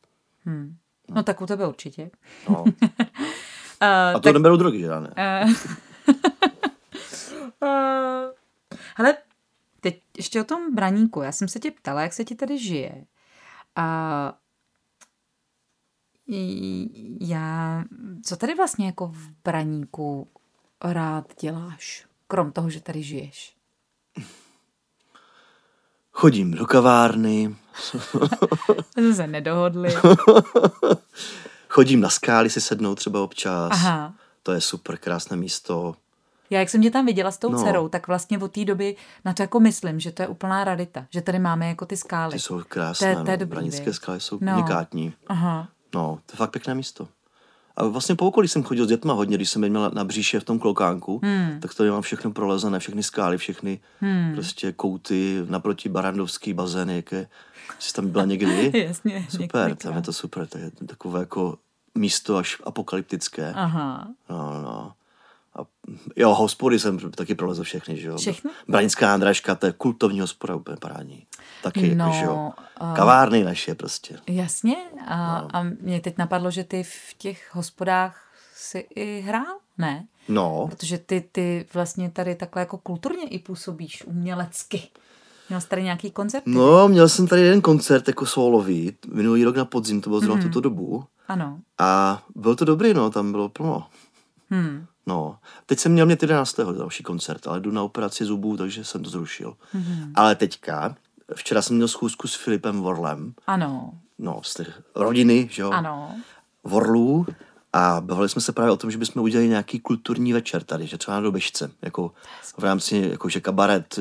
[1.09, 2.11] No tak u tebe určitě.
[2.49, 2.63] No.
[3.83, 5.13] Uh, A to neberu drogy, že já ne?
[5.43, 5.53] Uh,
[8.95, 9.17] hele,
[9.81, 11.21] teď ještě o tom braníku.
[11.21, 13.05] Já jsem se tě ptala, jak se ti tady žije.
[13.75, 14.33] A
[17.21, 17.83] Já,
[18.25, 20.27] co tady vlastně jako v Braníku
[20.83, 23.55] rád děláš, krom toho, že tady žiješ?
[26.11, 27.55] Chodím do kavárny.
[28.93, 29.95] Jsme se nedohodli.
[31.69, 33.71] Chodím na skály si sednout třeba občas.
[33.71, 34.13] Aha.
[34.43, 35.95] To je super, krásné místo.
[36.51, 37.63] Já, jak jsem tě tam viděla s tou no.
[37.63, 41.05] dcerou, tak vlastně od té doby na to jako myslím, že to je úplná radita,
[41.09, 42.31] že tady máme jako ty skály.
[42.31, 43.45] Ty jsou krásné, to je, to je no.
[43.45, 44.53] Branické skály jsou no.
[44.53, 45.13] unikátní.
[45.27, 45.67] Aha.
[45.95, 47.07] No, to je fakt pěkné místo.
[47.75, 50.43] A vlastně po okolí jsem chodil s dětma hodně, když jsem měl na bříše v
[50.43, 51.59] tom klokánku, hmm.
[51.59, 54.33] tak to mám všechno prolezené, všechny skály, všechny hmm.
[54.33, 57.27] prostě kouty, naproti Barandovský bazén, jaké
[57.79, 58.71] jsi tam byla někdy.
[58.87, 61.57] Jasně, Super, tam je to super, to je takové jako
[61.95, 63.53] místo až apokalyptické.
[63.55, 64.07] Aha.
[64.29, 64.93] No, no.
[65.55, 65.59] A
[66.15, 68.17] jo, hospody jsem taky prolezl všechny, že jo.
[68.17, 68.51] Všechny?
[68.67, 71.25] Branická nádražka, to je kultovní hospoda, úplně parádní.
[71.63, 72.51] Taky, no, že jo.
[72.81, 74.17] Uh, Kavárny naše prostě.
[74.27, 74.75] Jasně.
[75.07, 75.55] A, no.
[75.55, 80.07] a mě teď napadlo, že ty v těch hospodách si i hrál, ne?
[80.27, 80.67] No.
[80.69, 84.81] Protože ty, ty vlastně tady takhle jako kulturně i působíš umělecky.
[85.49, 86.43] Měl jsi tady nějaký koncert?
[86.45, 90.35] No, měl jsem tady jeden koncert jako solový, minulý rok na podzim, to bylo zrovna
[90.35, 90.41] mm.
[90.41, 91.03] tuto dobu.
[91.27, 91.59] Ano.
[91.77, 93.87] A byl to dobrý, no, tam bylo plno.
[94.49, 94.85] Hmm.
[95.05, 96.55] No, teď jsem měl mě 11.
[96.77, 99.53] další koncert, ale jdu na operaci zubů, takže jsem to zrušil.
[99.75, 100.11] Mm-hmm.
[100.15, 100.95] Ale teďka,
[101.35, 103.33] včera jsem měl schůzku s Filipem Vorlem.
[103.47, 103.91] Ano.
[104.19, 105.71] No, z těch rodiny, že jo?
[105.71, 106.11] Ano.
[106.63, 107.25] Vorlů.
[107.73, 110.97] A bavili jsme se právě o tom, že bychom udělali nějaký kulturní večer tady, že
[110.97, 112.11] třeba na Dobežce, jako
[112.57, 113.99] v rámci, jakože kabaret,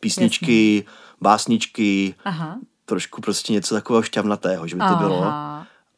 [0.00, 0.92] písničky, Jasně.
[1.20, 2.58] básničky, Aha.
[2.84, 4.98] trošku prostě něco takového šťavnatého, že by to Aha.
[5.02, 5.24] bylo.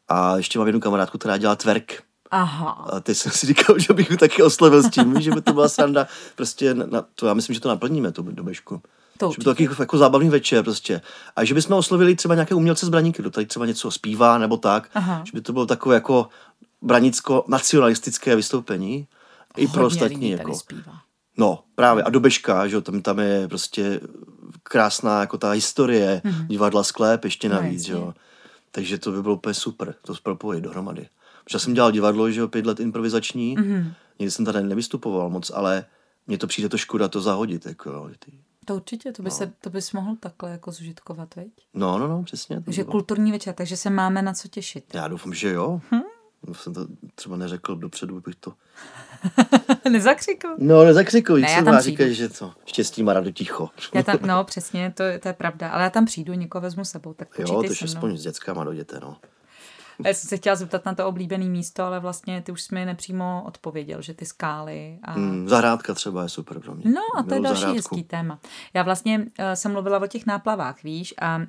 [0.08, 2.02] A ještě mám jednu kamarádku, která dělá twerk.
[2.32, 2.68] Aha.
[2.68, 5.52] A teď jsem si říkal, že bych ho taky oslovil s tím, že by to
[5.52, 6.06] byla sranda.
[6.36, 8.82] Prostě na, to, já myslím, že to naplníme, tu dobežku.
[9.18, 11.00] To že by to taky jako zábavný večer prostě.
[11.36, 14.56] A že bychom oslovili třeba nějaké umělce z Braníky, kdo tady třeba něco zpívá nebo
[14.56, 14.90] tak.
[14.94, 15.22] Aha.
[15.24, 16.28] Že by to bylo takové jako
[16.82, 19.06] branicko-nacionalistické vystoupení.
[19.56, 20.30] I pro ostatní.
[20.30, 20.54] Jako.
[20.54, 20.92] Zpívá.
[21.36, 22.04] No, právě.
[22.04, 24.00] A dobežka, že tam, tam je prostě
[24.62, 26.46] krásná jako ta historie, mm-hmm.
[26.46, 28.14] divadla sklep ještě no, navíc, no, jo.
[28.70, 31.08] Takže to by bylo úplně super, to propojit dohromady.
[31.44, 33.92] Protože jsem dělal divadlo, že jo, pět let improvizační, mm-hmm.
[34.18, 35.84] nikdy jsem tady nevystupoval moc, ale
[36.26, 38.10] mně to přijde to škoda to zahodit, jako.
[38.18, 38.32] Ty...
[38.64, 39.34] To určitě, to, by no.
[39.36, 41.48] se, to bys mohl takhle jako zužitkovat, veď?
[41.74, 42.60] No, no, no, přesně.
[42.60, 44.94] Takže kulturní večer, takže se máme na co těšit.
[44.94, 45.80] Já doufám, že jo.
[45.90, 46.00] Hm?
[46.52, 48.52] Jsem to třeba neřekl dopředu, bych to...
[49.90, 50.48] nezakřikl.
[50.58, 53.70] No, nezakřikl, ne, já tam říkají, že to štěstí má rado ticho.
[53.94, 55.68] já tam, no, přesně, to, to je pravda.
[55.70, 59.00] Ale já tam přijdu, někoho vezmu sebou, tak Jo, to je aspoň s dětskama dojděte,
[59.00, 59.16] no.
[60.04, 62.84] Já jsem se chtěla zeptat na to oblíbené místo, ale vlastně ty už jsi mi
[62.84, 64.98] nepřímo odpověděl, že ty skály.
[65.02, 65.12] A...
[65.12, 66.84] Hmm, zahrádka třeba je super pro mě.
[66.90, 67.96] No a to je další zahrádku.
[67.96, 68.38] hezký téma.
[68.74, 69.24] Já vlastně uh,
[69.54, 71.44] jsem mluvila o těch náplavách, víš, a uh,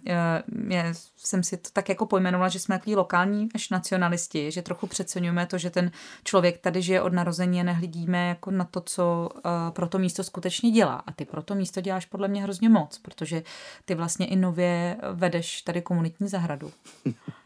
[0.72, 4.88] já jsem si to tak jako pojmenovala, že jsme takový lokální až nacionalisti, že trochu
[4.88, 5.92] přeceňujeme to, že ten
[6.24, 10.24] člověk tady žije od narození a nehlídíme jako na to, co uh, pro to místo
[10.24, 11.04] skutečně dělá.
[11.08, 13.44] A ty pro to místo děláš podle mě hrozně moc, protože
[13.86, 16.72] ty vlastně i nově vedeš tady komunitní zahradu.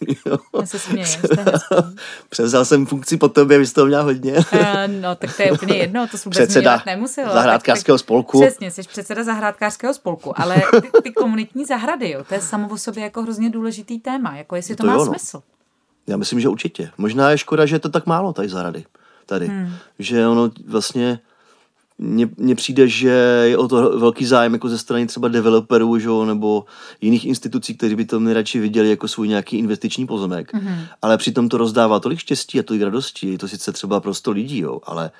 [0.26, 0.38] Jo.
[0.60, 1.08] Já se směju,
[2.28, 4.32] Převzal jsem funkci po tobě, vy jste to měla hodně.
[4.32, 4.60] Uh,
[5.00, 7.34] no, tak to je úplně jedno, to jsem vůbec předseda nemusela.
[7.34, 8.40] zahrádkářského spolku.
[8.40, 12.78] Přesně, jsi předseda zahrádkářského spolku, ale ty, ty komunitní zahrady, jo, to je samo o
[12.78, 15.06] sobě jako hrozně důležitý téma, jako jestli to, to má jo, no.
[15.06, 15.42] smysl.
[16.06, 16.90] Já myslím, že určitě.
[16.98, 18.84] Možná je škoda, že je to tak málo tady zahrady.
[19.26, 19.46] Tady.
[19.46, 19.72] Hmm.
[19.98, 21.18] Že ono vlastně
[22.36, 23.08] mně přijde, že
[23.44, 26.64] je o to velký zájem jako ze strany třeba developerů že, nebo
[27.00, 30.54] jiných institucí, kteří by to nejradši viděli jako svůj nějaký investiční pozemek.
[30.54, 30.86] Mm-hmm.
[31.02, 33.30] Ale přitom to rozdává tolik štěstí a tolik radosti.
[33.30, 35.10] Je to sice třeba pro 100 lidí, jo, ale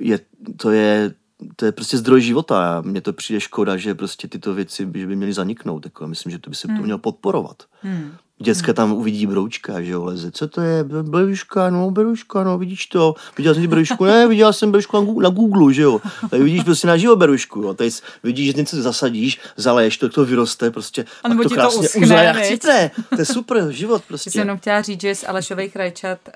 [0.00, 0.20] je,
[0.56, 1.14] to, je,
[1.56, 2.82] to je prostě zdroj života.
[2.86, 5.84] Mně to přijde škoda, že prostě tyto věci by, by měly zaniknout.
[5.84, 6.76] Jako, myslím, že to by se mm.
[6.76, 7.62] to mělo podporovat.
[7.82, 8.12] Mm.
[8.42, 10.30] Děcka tam uvidí broučka, že jo, leze.
[10.30, 10.84] Co to je?
[10.84, 13.14] Beruška, no, beruška, no, vidíš to.
[13.36, 14.04] Viděl jsem berušku?
[14.04, 16.00] Ne, viděl jsem berušku na Google, že jo.
[16.30, 17.74] Tady vidíš prostě na živo berušku, jo.
[17.74, 17.90] Tady
[18.22, 21.04] vidíš, že něco zasadíš, zaleješ, to, to vyroste, prostě.
[21.22, 22.90] A nebo to ti krásně to uschne, chcete.
[23.08, 24.30] To je super, život prostě.
[24.30, 26.32] Jsem jenom chtěla říct, že z Alešových rajčat uh,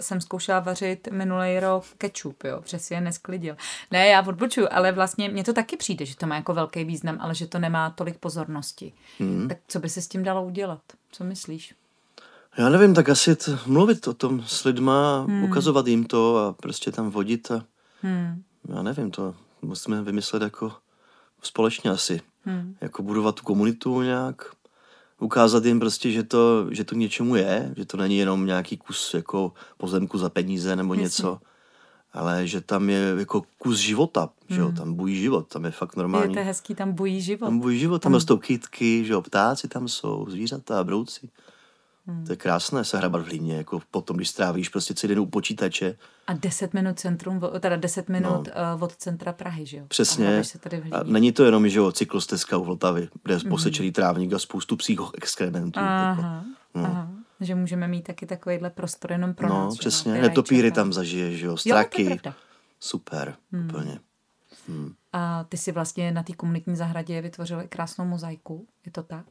[0.00, 3.56] jsem zkoušela vařit minulý rok kečup, jo, přesně je nesklidil.
[3.90, 7.18] Ne, já odbočuju, ale vlastně mně to taky přijde, že to má jako velký význam,
[7.20, 8.92] ale že to nemá tolik pozornosti.
[9.18, 9.48] Hmm.
[9.48, 10.80] Tak co by se s tím dalo udělat?
[11.18, 11.74] Co myslíš?
[12.58, 15.44] Já nevím, tak asi t- mluvit o tom s lidma, hmm.
[15.44, 17.64] ukazovat jim to a prostě tam vodit a
[18.02, 18.42] hmm.
[18.68, 20.72] já nevím, to musíme vymyslet jako
[21.42, 22.20] společně asi.
[22.44, 22.76] Hmm.
[22.80, 24.52] Jako budovat tu komunitu nějak,
[25.20, 29.14] ukázat jim prostě, že to, že to něčemu je, že to není jenom nějaký kus
[29.14, 31.02] jako pozemku za peníze nebo Jasně.
[31.02, 31.38] něco,
[32.12, 34.76] ale že tam je jako kus života, že jo, hmm.
[34.76, 36.34] tam bují život, tam je fakt normální.
[36.34, 37.46] Je to hezký, tam bují život.
[37.46, 41.28] Tam bují život, tam, tam rostou kytky, že jo, ptáci tam jsou, zvířata, brouci.
[42.08, 42.26] Hmm.
[42.26, 45.26] To je krásné se hrabat v hlíně, jako potom, když strávíš prostě celý den u
[45.26, 45.96] počítače.
[46.26, 48.86] A 10 minut centrum, teda 10 minut no.
[48.86, 49.84] od centra Prahy, že jo?
[49.88, 50.38] Přesně.
[50.38, 53.40] A, se tady v a není to jenom, že jo, cyklostezka u Vltavy, kde je
[53.44, 53.50] mm.
[53.50, 55.80] posečený trávník a spoustu psích exkrementů.
[55.80, 56.22] Aha, jako.
[56.74, 56.84] no.
[56.84, 57.10] aha.
[57.40, 59.76] Že můžeme mít taky takovýhle prostor jenom pro no, nás.
[59.76, 62.18] Přesně, no, netopíry tam zažije, že jo, straky.
[62.24, 62.32] Jo,
[62.80, 63.64] Super, hmm.
[63.68, 63.98] úplně.
[64.68, 64.94] Hmm.
[65.12, 69.26] A ty si vlastně na té komunitní zahradě vytvořil krásnou mozaiku, je to tak?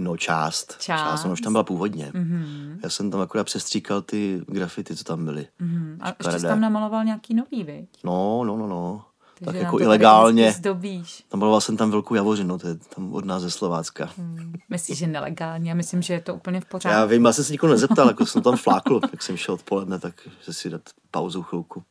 [0.00, 0.76] No část.
[0.80, 1.22] Část.
[1.22, 2.12] část už tam byla původně.
[2.14, 2.78] Mm-hmm.
[2.82, 5.48] Já jsem tam akorát přestříkal ty grafity, co tam byly.
[5.60, 5.96] Mm-hmm.
[6.00, 7.88] A ještě jsi tam namaloval nějaký nový, viď?
[8.04, 9.04] No, no, no, no.
[9.44, 10.52] Takže tak jako ilegálně.
[10.52, 11.24] Zdobíš.
[11.32, 14.08] Namaloval jsem tam velkou javořinu, to je tam od nás ze Slovácka.
[14.16, 14.52] Hmm.
[14.68, 15.70] Myslíš, že nelegálně?
[15.70, 16.98] Já myslím, že je to úplně v pořádku.
[16.98, 19.98] Já vím, já jsem se nikoho nezeptal, jako jsem tam flákl, tak jsem šel odpoledne,
[19.98, 21.82] tak že si dát pauzu chvilku.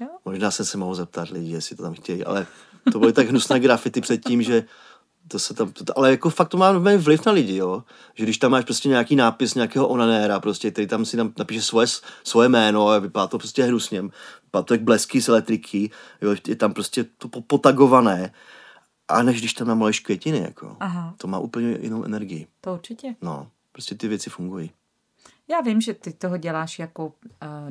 [0.00, 0.08] Jo?
[0.24, 2.46] Možná jsem se mohl zeptat lidí, jestli to tam chtějí, ale
[2.92, 4.64] to byly tak hnusné grafity předtím, že
[5.30, 7.84] to se tam, to, ale jako fakt to má vliv na lidi, jo.
[8.14, 11.62] Že když tam máš prostě nějaký nápis nějakého onanéra, prostě, který tam si tam napíše
[11.62, 11.86] svoje,
[12.24, 14.02] svoje jméno a vypadá to prostě hnusně,
[14.44, 15.90] vypadá to jak blesky z elektriky,
[16.20, 18.32] jo, je tam prostě to potagované,
[19.08, 20.76] a než když tam namaluješ květiny, jako.
[20.80, 21.14] Aha.
[21.18, 22.46] To má úplně jinou energii.
[22.60, 23.14] To určitě.
[23.22, 24.70] No, prostě ty věci fungují.
[25.48, 27.12] Já vím, že ty toho děláš jako uh,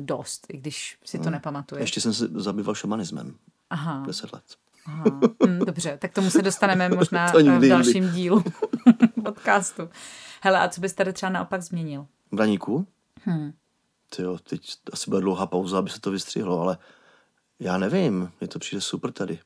[0.00, 1.32] dost, i když si to hmm.
[1.32, 1.80] nepamatuješ.
[1.80, 3.36] Ještě jsem se zabýval šamanismem.
[3.70, 4.02] Aha.
[4.06, 4.44] Deset let.
[4.86, 5.04] Aha,
[5.46, 7.26] hm, dobře, tak tomu se dostaneme možná
[7.58, 8.16] v dalším nikdy.
[8.16, 8.44] dílu
[9.24, 9.90] podcastu.
[10.40, 12.06] Hele, a co bys tady třeba naopak změnil?
[12.32, 12.86] V Braníku?
[13.24, 13.52] Hmm.
[14.16, 16.78] Tyjo, teď asi bude dlouhá pauza, aby se to vystřihlo, ale
[17.60, 19.38] já nevím, mě to přijde super tady.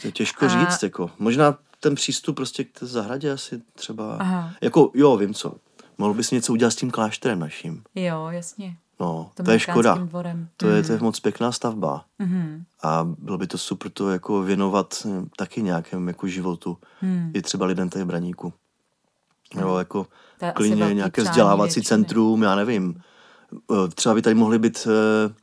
[0.00, 0.48] To je těžko a...
[0.48, 1.10] říct, jako.
[1.18, 4.54] Možná ten přístup prostě k té zahradě asi třeba, Aha.
[4.60, 5.54] jako jo, vím co,
[5.98, 7.82] mohl bys něco udělat s tím klášterem naším.
[7.94, 8.76] Jo, jasně.
[9.00, 9.94] No, to je škoda.
[9.94, 10.48] Dvorem.
[10.56, 10.72] To, mm.
[10.72, 11.04] je, to je mhm.
[11.04, 12.04] moc pěkná stavba.
[12.18, 12.62] Mm.
[12.82, 16.78] A bylo by to super to jako věnovat eh, taky nějakém jako životu.
[17.02, 17.30] Mm.
[17.34, 18.52] I třeba lidem tady v Braníku.
[19.54, 19.60] Mm.
[19.60, 20.06] Jo, jako
[20.54, 21.84] klidně nějaké vzdělávací většiny.
[21.84, 23.00] centrum, já nevím.
[23.72, 25.34] Eh, třeba by tady mohly být, eh,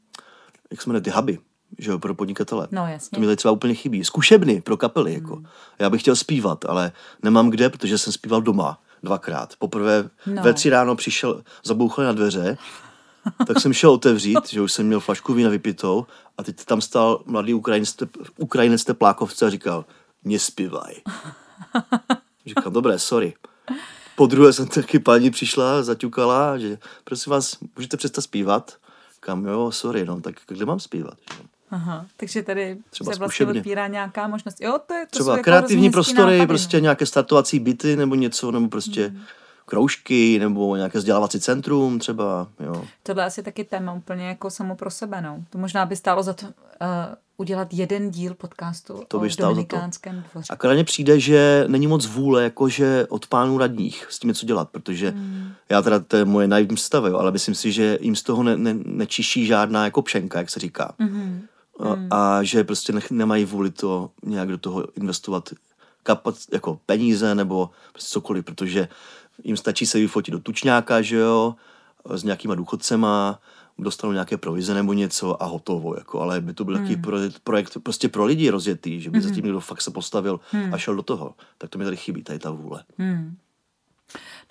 [0.72, 1.39] jak jsme jmenuje, ty huby,
[1.78, 2.67] že jo, pro podnikatele.
[2.72, 3.15] No, jasně.
[3.15, 4.04] To mi tady třeba úplně chybí.
[4.04, 5.36] Zkušebny pro kapely, jako.
[5.36, 5.46] Mm.
[5.80, 6.91] Já bych chtěl zpívat, ale
[7.24, 9.54] nemám kde, protože jsem zpíval doma dvakrát.
[9.60, 10.43] Poprvé no.
[10.43, 12.58] ve tři ráno přišel, zabouchali na dveře
[13.48, 16.06] tak jsem šel otevřít, že už jsem měl flašku vína vypitou
[16.38, 17.96] a teď tam stál mladý Ukrajinec,
[18.38, 19.86] Ukrajinec teplákovce a říkal,
[20.38, 20.94] zpívaj.
[22.46, 23.34] Říkal, dobré, sorry.
[24.16, 28.78] Po druhé jsem taky paní přišla, zaťukala, že prosím vás, můžete přestat zpívat?
[29.20, 31.18] Kam jo, sorry, no, tak kde mám zpívat?
[31.72, 33.60] Aha, takže tady Třeba se vlastně zkušebně.
[33.60, 34.62] otvírá nějaká možnost.
[34.62, 36.82] Jo, to je, to Třeba kreativní prostory, nápady, prostě no.
[36.82, 39.20] nějaké startovací byty nebo něco, nebo prostě mm
[39.67, 42.47] kroužky nebo nějaké vzdělávací centrum třeba.
[42.60, 42.86] Jo.
[43.03, 45.21] Tohle asi taky téma úplně jako samo pro sebe.
[45.21, 45.43] No.
[45.49, 46.51] To možná by stálo za to uh,
[47.38, 50.53] udělat jeden díl podcastu to by o Dominikánském dvoře.
[50.53, 54.69] A mně přijde, že není moc vůle jakože od pánů radních s tím něco dělat,
[54.69, 55.51] protože hmm.
[55.69, 58.58] já teda, to je moje naivní stave, ale myslím si, že jim z toho ne,
[58.58, 60.93] ne, nečiší žádná jako pšenka, jak se říká.
[60.99, 61.41] Hmm.
[61.80, 62.08] A, hmm.
[62.12, 65.49] a že prostě nech, nemají vůli to nějak do toho investovat
[66.03, 68.88] kapac, jako peníze nebo prostě cokoliv, protože
[69.43, 71.56] jim stačí se vyfotit do tučňáka, že jo,
[72.10, 73.39] s nějakýma důchodcema,
[73.80, 76.88] dostanou nějaké provize nebo něco a hotovo, jako, ale by to byl hmm.
[76.88, 79.28] takový projekt prostě pro lidi rozjetý, že by hmm.
[79.28, 80.73] zatím někdo fakt se postavil hmm.
[80.73, 81.36] a šel do toho.
[81.58, 82.84] Tak to mi tady chybí, tady ta vůle.
[82.97, 83.38] Hmm.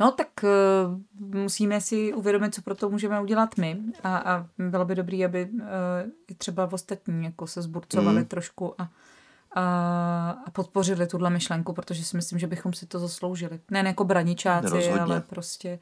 [0.00, 1.00] No tak uh,
[1.34, 5.48] musíme si uvědomit, co pro to můžeme udělat my a, a bylo by dobré, aby
[5.52, 5.60] uh,
[6.38, 8.26] třeba ostatní jako se zburcovali hmm.
[8.26, 8.88] trošku a
[9.56, 13.60] a podpořili tuhle myšlenku, protože si myslím, že bychom si to zasloužili.
[13.70, 15.00] Ne jako braničáci, Rozhodně.
[15.00, 15.78] ale prostě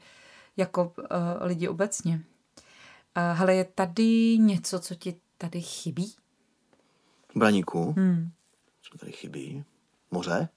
[0.57, 1.05] jako uh,
[1.41, 2.13] lidi obecně.
[2.13, 6.13] Uh, hele, je tady něco, co ti tady chybí?
[7.35, 7.93] Braníku?
[7.97, 8.31] Hmm.
[8.81, 9.63] Co tady chybí?
[10.11, 10.49] Moře?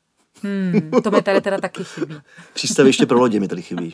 [0.42, 2.20] Hmm, to mi tady teda taky chybí.
[2.54, 3.92] Přístaviště pro lodě mi tady chybí.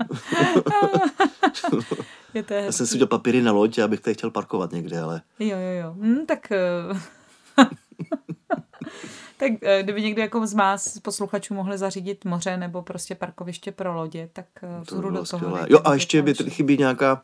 [2.34, 5.22] je to Já jsem si udělal papíry na loď, abych tady chtěl parkovat někde, ale...
[5.38, 5.92] Jo, jo, jo.
[5.92, 6.52] Hmm, tak...
[9.44, 13.94] Tak eh, kdyby někdo jako z vás posluchačů mohli zařídit moře nebo prostě parkoviště pro
[13.94, 15.58] lodě, tak eh, to do toho.
[15.68, 17.22] Jo a ještě by chybí nějaká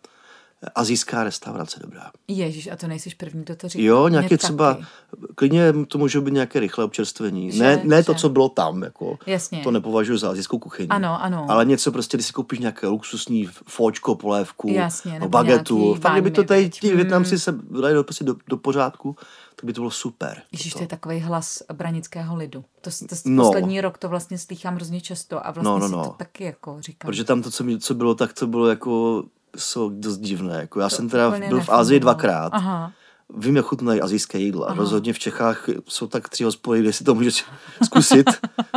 [0.75, 2.11] azijská restaurace dobrá.
[2.29, 3.85] Ježíš, a to nejsiš první, kdo to říká.
[3.85, 4.87] Jo, nějaké třeba, taky.
[5.35, 7.53] klidně to může být nějaké rychlé občerstvení.
[7.53, 8.05] Že, ne, ne že.
[8.07, 9.19] to, co bylo tam, jako.
[9.27, 9.61] Jasně.
[9.63, 10.89] To nepovažuji za azijskou kuchyni.
[10.89, 11.47] Ano, ano.
[11.49, 15.95] Ale něco prostě, když si koupíš nějaké luxusní fóčko, polévku, Jasně, no, bagetu.
[15.95, 19.17] Fakt, by to tady ti Větnamci se dali do, prostě do, do pořádku,
[19.57, 20.43] tak by to bylo super.
[20.53, 22.65] Ježíš, to je takový hlas branického lidu.
[22.81, 23.45] To, to, to no.
[23.45, 26.05] poslední rok to vlastně slýchám hrozně často a vlastně no, no, no.
[26.05, 27.09] si to taky jako říkám.
[27.09, 29.25] Protože tam to, co, mi, co bylo, tak to bylo jako
[29.57, 30.61] jsou dost divné.
[30.61, 32.93] Jako já to jsem teda byl v Ázii dvakrát Aha.
[33.37, 34.67] vím, jak chutnají azijské jídla.
[34.67, 34.77] Aha.
[34.77, 37.45] Rozhodně v Čechách jsou tak tři hospody, kde si to můžeš
[37.85, 38.31] zkusit.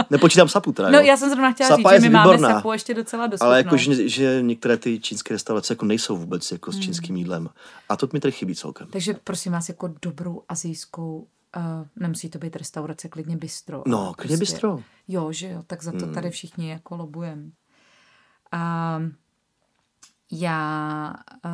[0.10, 2.72] Nepočítám sapu teda, No, já jsem zrovna chtěla Sapa říct, že my výborná, máme sapu
[2.72, 3.48] ještě docela dostupnou.
[3.48, 6.84] Ale jako, že, že, některé ty čínské restaurace jako nejsou vůbec jako s hmm.
[6.84, 7.50] čínským jídlem.
[7.90, 8.88] A to mi tady chybí celkem.
[8.88, 13.84] Takže prosím vás, jako dobrou azijskou Uh, nemusí to být restaurace, klidně bistro.
[13.88, 14.80] No, klidně prostě, bistro.
[15.08, 16.14] Jo, že jo, tak za to hmm.
[16.14, 17.52] tady všichni jako lobujem.
[18.54, 19.10] Uh,
[20.42, 21.14] já
[21.46, 21.52] uh,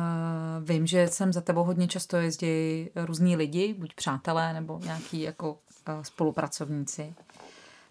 [0.68, 5.52] vím, že jsem za tebou hodně často jezdí různí lidi, buď přátelé nebo nějaký jako
[5.52, 7.14] uh, spolupracovníci.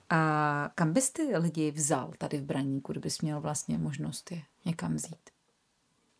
[0.09, 4.41] A uh, kam bys ty lidi vzal tady v Braníku, kdybys měl vlastně možnost je
[4.65, 5.29] někam vzít?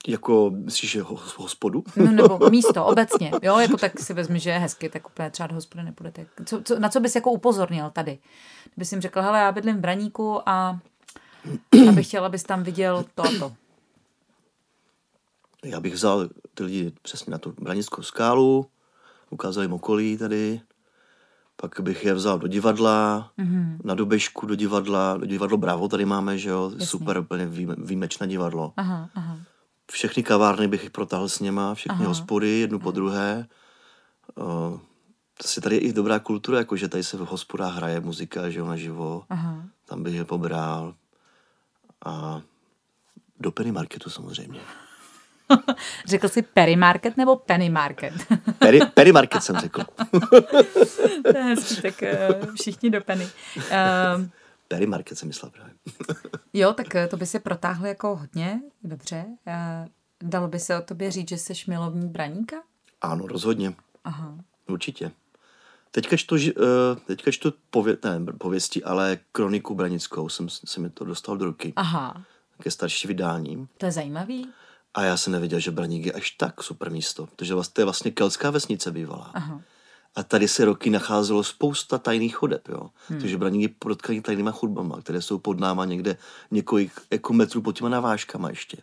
[0.08, 1.02] Jako, myslíš, že
[1.38, 1.84] hospodu?
[1.96, 3.32] No, nebo místo, obecně.
[3.42, 6.26] Jo, jako tak si vezmi, že je hezky, tak úplně třeba do hospody nepůjdete.
[6.46, 8.20] Co, co, na co bys jako upozornil tady?
[8.76, 10.80] Kdybys jim řekl, hele, já bydlím v Braníku a
[11.90, 13.54] abych chtěla, abys tam viděl to a to.
[15.64, 18.66] Já bych vzal ty lidi přesně na tu branickou skálu,
[19.30, 20.62] ukázal jim okolí tady,
[21.62, 23.78] pak bych je vzal do divadla, mm-hmm.
[23.84, 26.86] na Dobešku do divadla, do divadlo Bravo tady máme, že jo, Jasně.
[26.86, 27.46] super, úplně
[27.78, 28.74] výjimečné divadlo.
[28.78, 29.38] Aha, aha.
[29.92, 32.08] Všechny kavárny bych protáhl s něma, všechny aha.
[32.08, 32.84] hospody, jednu aha.
[32.84, 33.48] po druhé.
[34.36, 34.80] Uh,
[35.46, 38.68] si tady je i dobrá kultura, jakože tady se v hospodách hraje muzika, že jo,
[38.68, 39.24] naživo.
[39.30, 39.64] Aha.
[39.86, 40.94] Tam bych je pobral.
[42.06, 42.42] A
[43.40, 44.60] do Penny Marketu samozřejmě.
[46.06, 48.14] řekl jsi Perry Market nebo Penny Market?
[48.60, 49.84] Perry, Perry Market jsem řekl.
[51.32, 53.28] to je hezký, tak uh, všichni do Penny.
[53.58, 54.26] Uh,
[54.68, 55.74] Perry Market jsem myslel právě.
[56.54, 59.26] jo, tak eh, to by se protáhlo jako hodně, dobře.
[59.28, 59.88] Uh,
[60.30, 62.56] dalo by se o tobě říct, že jsi milovní braníka?
[63.02, 63.74] Ano, rozhodně.
[64.04, 64.36] Aha.
[64.68, 65.12] Určitě.
[65.92, 66.36] Teďka čtu,
[67.06, 71.74] teďka čtu pově, ne, pověsti, ale kroniku branickou jsem, jsem mi to dostal do ruky.
[71.76, 72.24] Aha.
[72.62, 73.68] Ke starší vydání.
[73.78, 74.50] To je zajímavý.
[74.94, 77.86] A já jsem nevěděl, že Braník je až tak super místo, protože vlastně to je
[77.86, 79.32] vlastně kelská vesnice bývalá.
[79.34, 79.62] Aha.
[80.16, 82.90] A tady se roky nacházelo spousta tajných chodeb, jo.
[83.08, 83.20] Hmm.
[83.20, 86.18] Takže Braník je protkaný tajnýma chodbama, které jsou pod náma někde
[86.52, 88.78] několik jako metrů pod těma navážkama ještě.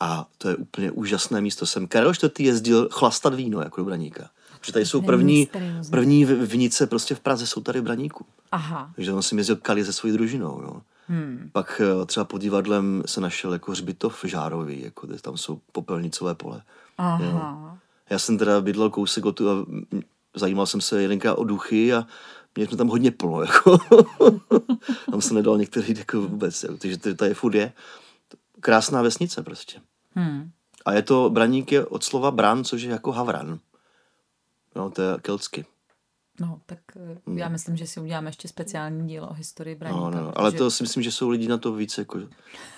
[0.00, 1.66] A to je úplně úžasné místo.
[1.66, 2.40] Jsem Karel IV.
[2.40, 4.30] jezdil chlastat víno jako do Braníka.
[4.60, 5.48] Protože tady jsou první,
[5.90, 8.26] první vinice prostě v Praze jsou tady v Braníku.
[8.52, 8.92] Aha.
[8.94, 10.82] Takže on si jezdil Kali se svojí družinou, jo.
[11.08, 11.50] Hmm.
[11.52, 16.62] Pak eh, třeba pod divadlem se našel jako hřbitov žárový, jako tam jsou popelnicové pole.
[16.98, 17.24] Aha.
[17.24, 17.78] Jo.
[18.10, 19.66] Já jsem teda bydlel kousek od tu a
[20.34, 22.06] zajímal jsem se jedenkrát o duchy a
[22.54, 23.78] mě jsme tam hodně plno, jako.
[25.10, 26.76] tam se nedal některý jako vůbec, jo.
[26.78, 27.72] takže to, je furt je
[28.60, 29.80] krásná vesnice prostě.
[30.14, 30.50] Hmm.
[30.84, 33.58] A je to, Braník je od slova bran, což je jako havran.
[34.76, 35.64] No, to je keltsky.
[36.40, 40.00] No, tak eh, já myslím, že si uděláme ještě speciální dílo o historii Braníka.
[40.00, 42.18] No, no, ale to si myslím, že jsou lidi na to víc jako...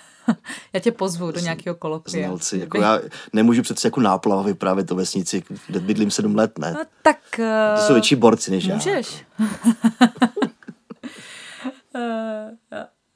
[0.73, 2.27] já tě pozvu do nějakého kolokvia.
[2.27, 2.99] Znalci, jako já
[3.33, 6.73] nemůžu přece jako náplava vyprávět to vesnici, kde bydlím sedm let, ne?
[6.73, 7.19] No, tak...
[7.39, 7.79] Uh...
[7.79, 8.85] To jsou větší borci než můžeš.
[8.85, 8.95] já.
[8.95, 9.25] Můžeš.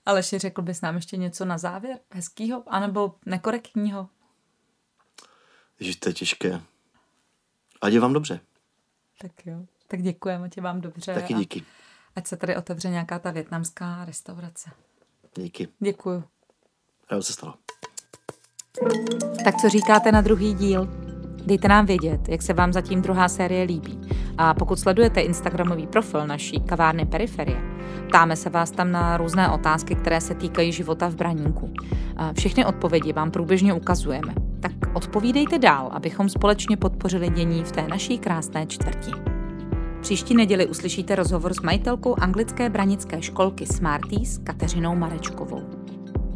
[0.06, 2.00] Aleši, řekl bys nám ještě něco na závěr?
[2.12, 2.64] Hezkýho?
[2.68, 4.10] Anebo nekorektního?
[5.80, 6.62] Ježiš, to je těžké.
[7.82, 8.40] Ať je vám dobře.
[9.22, 9.66] Tak jo.
[9.94, 11.14] Tak děkujeme, tě vám dobře.
[11.14, 11.64] Taky díky.
[12.16, 14.70] Ať se tady otevře nějaká ta větnamská restaurace.
[15.36, 15.68] Díky.
[15.80, 16.24] Děkuju.
[17.12, 17.54] Rád se stalo.
[19.44, 20.88] Tak co říkáte na druhý díl?
[21.46, 24.10] Dejte nám vědět, jak se vám zatím druhá série líbí.
[24.38, 27.62] A pokud sledujete Instagramový profil naší kavárny Periferie,
[28.08, 31.74] ptáme se vás tam na různé otázky, které se týkají života v Braníku.
[32.38, 34.34] Všechny odpovědi vám průběžně ukazujeme.
[34.60, 39.33] Tak odpovídejte dál, abychom společně podpořili dění v té naší krásné čtvrti.
[40.04, 45.62] Příští neděli uslyšíte rozhovor s majitelkou anglické branické školky Smarties Kateřinou Marečkovou.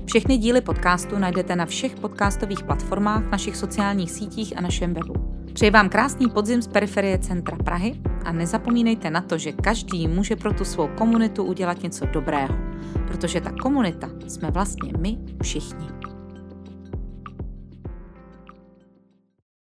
[0.06, 5.14] Všechny díly podcastu najdete na všech podcastových platformách, našich sociálních sítích a našem webu.
[5.54, 7.96] Přeji vám krásný podzim z periferie centra Prahy
[8.26, 12.56] a nezapomínejte na to, že každý může pro tu svou komunitu udělat něco dobrého,
[13.08, 15.97] protože ta komunita jsme vlastně my všichni.